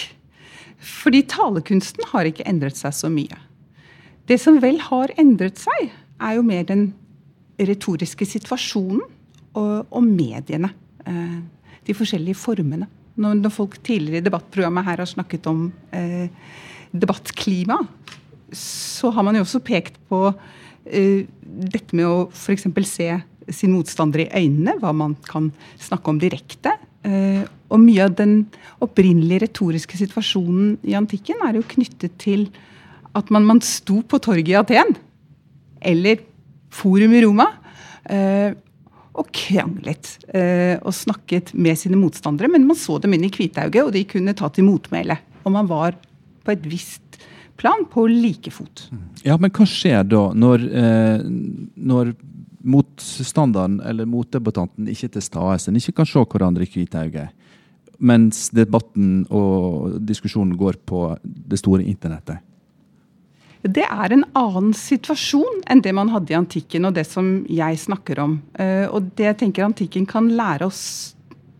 [0.78, 3.38] Fordi talekunsten har ikke endret seg så mye.
[4.28, 6.90] Det som vel har endret seg, er jo mer den
[7.58, 9.02] retoriske situasjonen
[9.58, 10.70] og, og mediene.
[11.08, 11.38] Eh,
[11.88, 12.88] de forskjellige formene.
[13.18, 16.28] Når, når, folk tidligere i debattprogrammet her har snakket om eh,
[16.94, 17.80] debattklima,
[18.54, 20.28] så har man jo også pekt på
[20.86, 22.68] eh, dette med å f.eks.
[22.88, 23.10] se
[23.54, 25.50] sin motstander i øynene, hva man kan
[25.80, 26.76] snakke om direkte.
[27.06, 28.40] Eh, og mye av den
[28.84, 32.48] opprinnelige retoriske situasjonen i antikken er jo knyttet til
[33.16, 34.94] at man, man sto på torget i Aten,
[35.80, 36.22] eller
[36.74, 37.48] forum i Roma.
[38.08, 38.56] Eh,
[39.18, 42.50] og kranglet eh, og snakket med sine motstandere.
[42.52, 45.68] Men man så dem inn i hvitauget, og de kunne ta til motmæle og man
[45.68, 45.96] var
[46.44, 47.18] på et visst
[47.58, 48.86] plan på like fot.
[49.26, 51.24] Ja, men hva skjer da, når, eh,
[51.74, 52.12] når
[52.68, 57.34] motstanderen eller motdebattanten ikke er til stede, en ikke kan se hverandre i hvitøyet,
[57.98, 62.44] mens debatten og diskusjonen går på det store internettet?
[63.66, 67.80] Det er en annen situasjon enn det man hadde i antikken, og det som jeg
[67.82, 68.36] snakker om.
[68.54, 70.82] Eh, og det jeg tenker antikken kan lære oss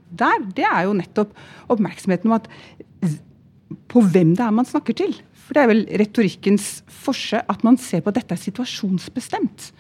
[0.09, 1.35] der, det er jo nettopp
[1.69, 2.47] oppmerksomheten om at
[3.89, 5.17] på hvem det er man snakker til.
[5.49, 9.71] For det er vel retorikkens forse at man ser på at dette er situasjonsbestemt.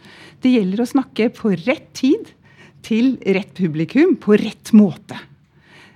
[0.40, 2.34] Det gjelder å snakke på rett tid,
[2.84, 5.18] til rett publikum, på rett måte.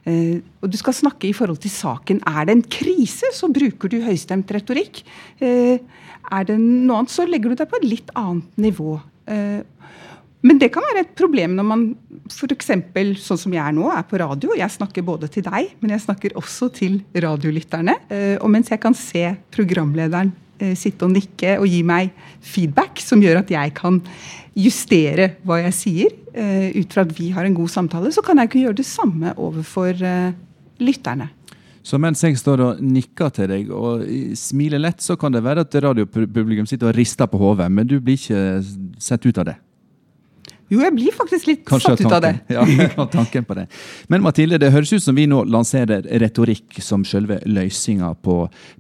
[0.03, 2.19] Uh, og du skal snakke i forhold til saken.
[2.27, 5.05] Er det en krise, så bruker du høystemt retorikk.
[5.39, 5.79] Uh,
[6.33, 8.97] er det noe annet, så legger du deg på et litt annet nivå.
[9.29, 9.61] Uh,
[10.43, 11.83] men det kan være et problem når man
[12.31, 12.71] f.eks.
[13.23, 14.55] sånn som jeg er nå, er på radio.
[14.59, 17.97] Jeg snakker både til deg, men jeg snakker også til radiolytterne.
[18.11, 19.25] Eh, og mens jeg kan se
[19.55, 22.11] programlederen eh, sitte og nikke og gi meg
[22.43, 24.01] feedback som gjør at jeg kan
[24.59, 28.43] justere hva jeg sier, eh, ut fra at vi har en god samtale, så kan
[28.43, 30.03] jeg ikke gjøre det samme overfor
[30.83, 31.31] lytterne.
[31.83, 34.05] Så mens jeg står og nikker til deg og
[34.39, 37.99] smiler lett, så kan det være at radiopublikum sitter og rister på hodet, men du
[37.99, 38.63] blir ikke
[39.03, 39.59] sett ut av det?
[40.73, 42.33] Jo, jeg blir faktisk litt Kanskje satt ut av det.
[42.55, 42.65] Ja,
[43.13, 43.67] tanken på det.
[44.09, 48.39] Men Mathilde, det høres ut som vi nå lanserer retorikk som selve løsninga på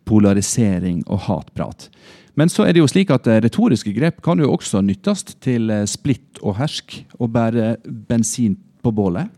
[0.09, 1.91] polarisering og hatprat.
[2.39, 5.69] Men så er det jo slik at eh, retoriske grep kan jo også nyttes til
[5.69, 7.75] eh, splitt og hersk, og bære
[8.09, 9.29] bensin på bålet.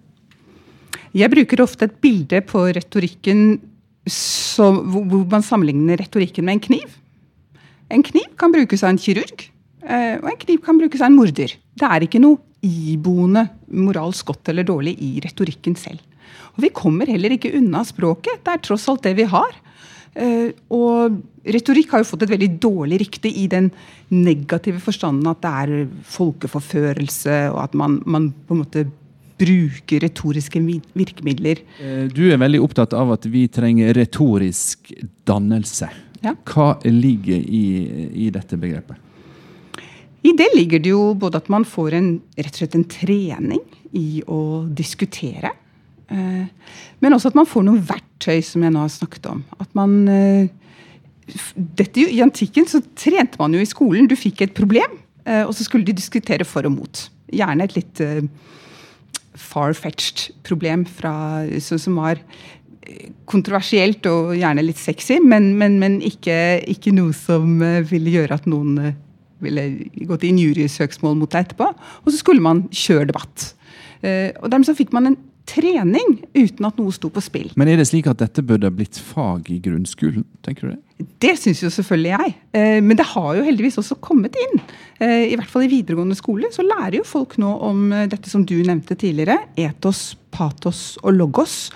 [1.15, 3.61] Jeg bruker ofte et bilde på retorikken
[4.11, 6.97] så, hvor man sammenligner retorikken med en kniv.
[7.93, 9.47] En kniv kan brukes av en kirurg.
[9.85, 11.55] Eh, og en kniv kan brukes av en morder.
[11.55, 16.01] Det er ikke noe iboende moralsk godt eller dårlig i retorikken selv.
[16.55, 18.41] Og vi kommer heller ikke unna språket.
[18.45, 19.55] Det er tross alt det vi har.
[20.15, 23.71] Eh, og retorikk har jo fått et veldig dårlig rykte i den
[24.15, 28.85] negative forstanden at det er folkeforførelse, og at man, man på en måte
[29.41, 30.61] bruker retoriske
[30.95, 31.63] virkemidler.
[31.81, 34.93] Eh, du er veldig opptatt av at vi trenger retorisk
[35.27, 35.91] dannelse.
[36.25, 36.35] Ja.
[36.49, 37.65] Hva ligger i,
[38.27, 39.01] i dette begrepet?
[40.25, 42.09] I det ligger det jo både at man får en,
[42.39, 43.61] rett og slett en trening
[43.93, 45.53] i å diskutere.
[46.09, 46.47] Eh,
[47.05, 49.43] men også at man får noen verktøy, som jeg nå har snakket om.
[49.61, 50.47] At man eh,
[51.55, 54.09] dette, I antikken så trente man jo i skolen.
[54.09, 57.01] Du fikk et problem, og så skulle de diskutere for og mot.
[57.33, 58.03] Gjerne et litt
[59.35, 61.15] far-fetched problem fra,
[61.61, 62.21] som var
[63.29, 66.37] kontroversielt og gjerne litt sexy, men, men, men ikke,
[66.69, 68.93] ikke, noe som ville gjøre at noen
[69.45, 69.65] ville
[70.09, 71.71] gå til injuriesøksmål mot deg etterpå.
[72.05, 73.53] Og så skulle man kjøre debatt.
[74.05, 75.19] Eh, og dermed så fikk man en
[75.55, 77.53] trening uten at noe sto på spill.
[77.61, 80.27] Men er det slik at dette burde blitt fag i grunnskolen?
[80.45, 82.35] tenker du Det Det syns jo selvfølgelig jeg.
[82.53, 84.61] Eh, men det har jo heldigvis også kommet inn.
[85.01, 88.45] Eh, I hvert fall i videregående skole så lærer jo folk nå om dette som
[88.45, 89.39] du nevnte tidligere.
[89.57, 91.71] Etos, patos og logos.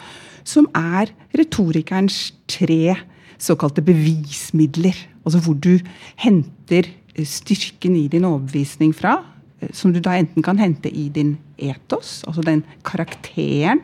[0.44, 2.96] Som er retorikerens tre
[3.38, 4.96] såkalte bevismidler.
[5.24, 5.78] Altså hvor du
[6.16, 6.88] henter
[7.26, 9.37] styrken i din overbevisning fra, eh,
[9.74, 13.82] som du da enten kan hente i din etos, altså den karakteren,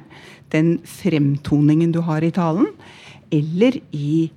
[0.55, 2.69] den fremtoningen du har i talen,
[3.35, 4.31] eller i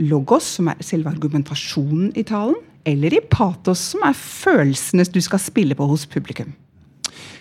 [0.00, 5.42] logos, som er selve argumentasjonen i talen, eller i patos, som er følelsene du skal
[5.42, 6.52] spille på hos publikum.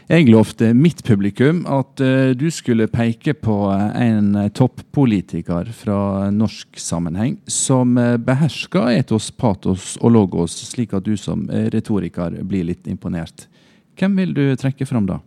[0.10, 5.99] Jeg lovte mitt publikum at uh, du skulle peke på en toppolitiker fra
[6.34, 7.93] norsk sammenheng som
[8.26, 11.45] behersker etos, patos og logos, slik at du som
[11.76, 13.45] retoriker blir litt imponert.
[13.99, 15.20] Hvem vil du trekke fram da?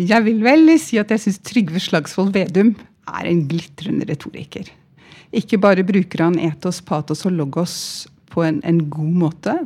[0.00, 2.72] Jeg vil vel si at jeg syns Trygve Slagsvold Vedum
[3.10, 4.70] er en glitrende retoriker.
[5.30, 7.74] Ikke bare bruker han etos, patos og logos
[8.32, 9.56] på en, en god måte.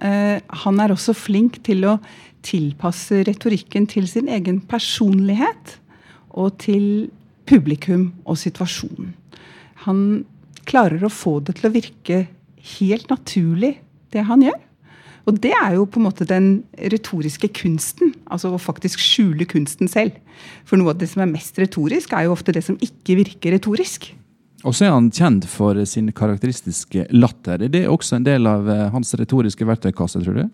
[0.00, 1.98] Eh, han er også flink til å
[2.46, 5.76] tilpasse retorikken til sin egen personlighet
[6.30, 7.10] og til
[7.48, 9.12] publikum og situasjonen.
[9.86, 10.24] Han
[10.68, 12.20] klarer å få det til å virke
[12.78, 13.76] helt naturlig,
[14.14, 14.60] det han gjør.
[15.28, 16.48] Og det er jo på en måte den
[16.92, 18.10] retoriske kunsten.
[18.26, 20.16] Altså å faktisk skjule kunsten selv.
[20.66, 23.54] For noe av det som er mest retorisk, er jo ofte det som ikke virker
[23.54, 24.10] retorisk.
[24.62, 27.64] Og så er han kjent for sin karakteristiske latter.
[27.66, 30.44] Er det også en del av eh, hans retoriske verktøykasse, tror du?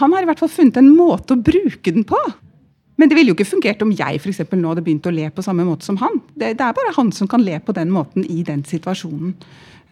[0.00, 2.18] Han har i hvert fall funnet en måte å bruke den på.
[2.96, 5.44] Men det ville jo ikke fungert om jeg for nå hadde begynt å le på
[5.44, 6.18] samme måte som han.
[6.34, 9.36] Det, det, er bare han som kan le på den måten i den situasjonen.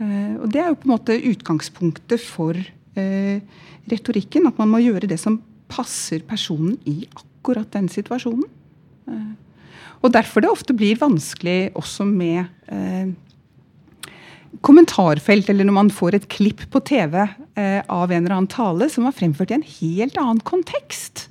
[0.01, 3.36] Uh, og Det er jo på en måte utgangspunktet for uh,
[3.92, 4.49] retorikken.
[4.49, 5.38] At man må gjøre det som
[5.68, 8.49] passer personen i akkurat den situasjonen.
[9.05, 9.34] Uh,
[10.05, 13.09] Og derfor det ofte blir vanskelig også med eh,
[14.62, 18.88] kommentarfelt, eller når man får et klipp på TV eh, av en eller annen tale
[18.92, 21.28] som var fremført i en helt annen kontekst.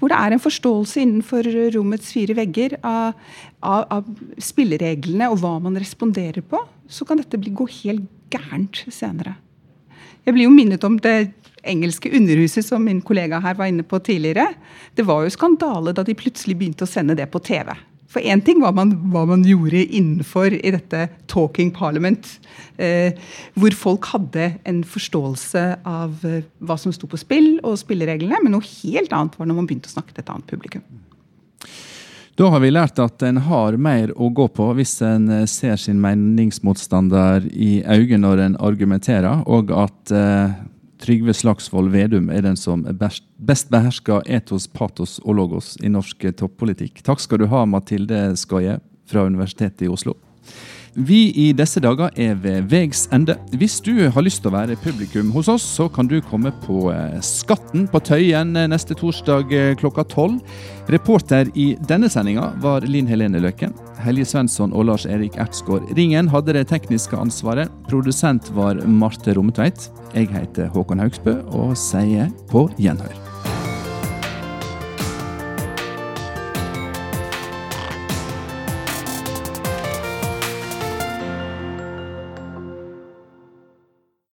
[0.00, 1.46] Hvor det er en forståelse innenfor
[1.76, 3.14] rommets fire vegger av,
[3.62, 6.60] av, av spillereglene og hva man responderer på,
[6.90, 9.36] så kan dette bli, gå helt gærent senere.
[10.24, 11.32] Jeg blir jo minnet om det
[11.64, 14.50] engelske underhuset som min kollega her var inne på tidligere.
[14.96, 17.72] Det var jo skandale da de plutselig begynte å sende det på TV.
[18.14, 22.28] For én ting var man, hva man gjorde innenfor i dette talking parliament,
[22.78, 23.16] eh,
[23.58, 28.54] hvor folk hadde en forståelse av eh, hva som sto på spill og spillereglene, men
[28.54, 30.86] noe helt annet var når man begynte å snakke til et annet publikum.
[32.38, 35.78] Da har vi lært at en har mer å gå på hvis en eh, ser
[35.78, 40.54] sin meningsmotstander i øynene når en argumenterer, og at eh,
[41.04, 43.26] Trygve Slagsvold Vedum er den som best,
[43.68, 47.02] behersker etos, patos og logos i norsk toppolitikk.
[47.04, 48.78] Takk skal du ha, Mathilde Skaie
[49.10, 50.16] fra Universitetet i Oslo.
[50.94, 53.34] Vi i disse dager er ved veis ende.
[53.58, 56.86] Hvis du har lyst til å være publikum hos oss, så kan du komme på
[56.94, 60.38] eh, Skatten på Tøyen eh, neste torsdag eh, klokka tolv.
[60.94, 63.74] Reporter i denne sendinga var Linn Helene Løken.
[64.06, 67.74] Helje Svensson og Lars Erik Ertsgaard Ringen hadde det tekniske ansvaret.
[67.90, 69.90] Produsent var Marte Rommetveit.
[70.14, 73.33] Jeg heter Håkon Haugsbø og sier på gjenhør.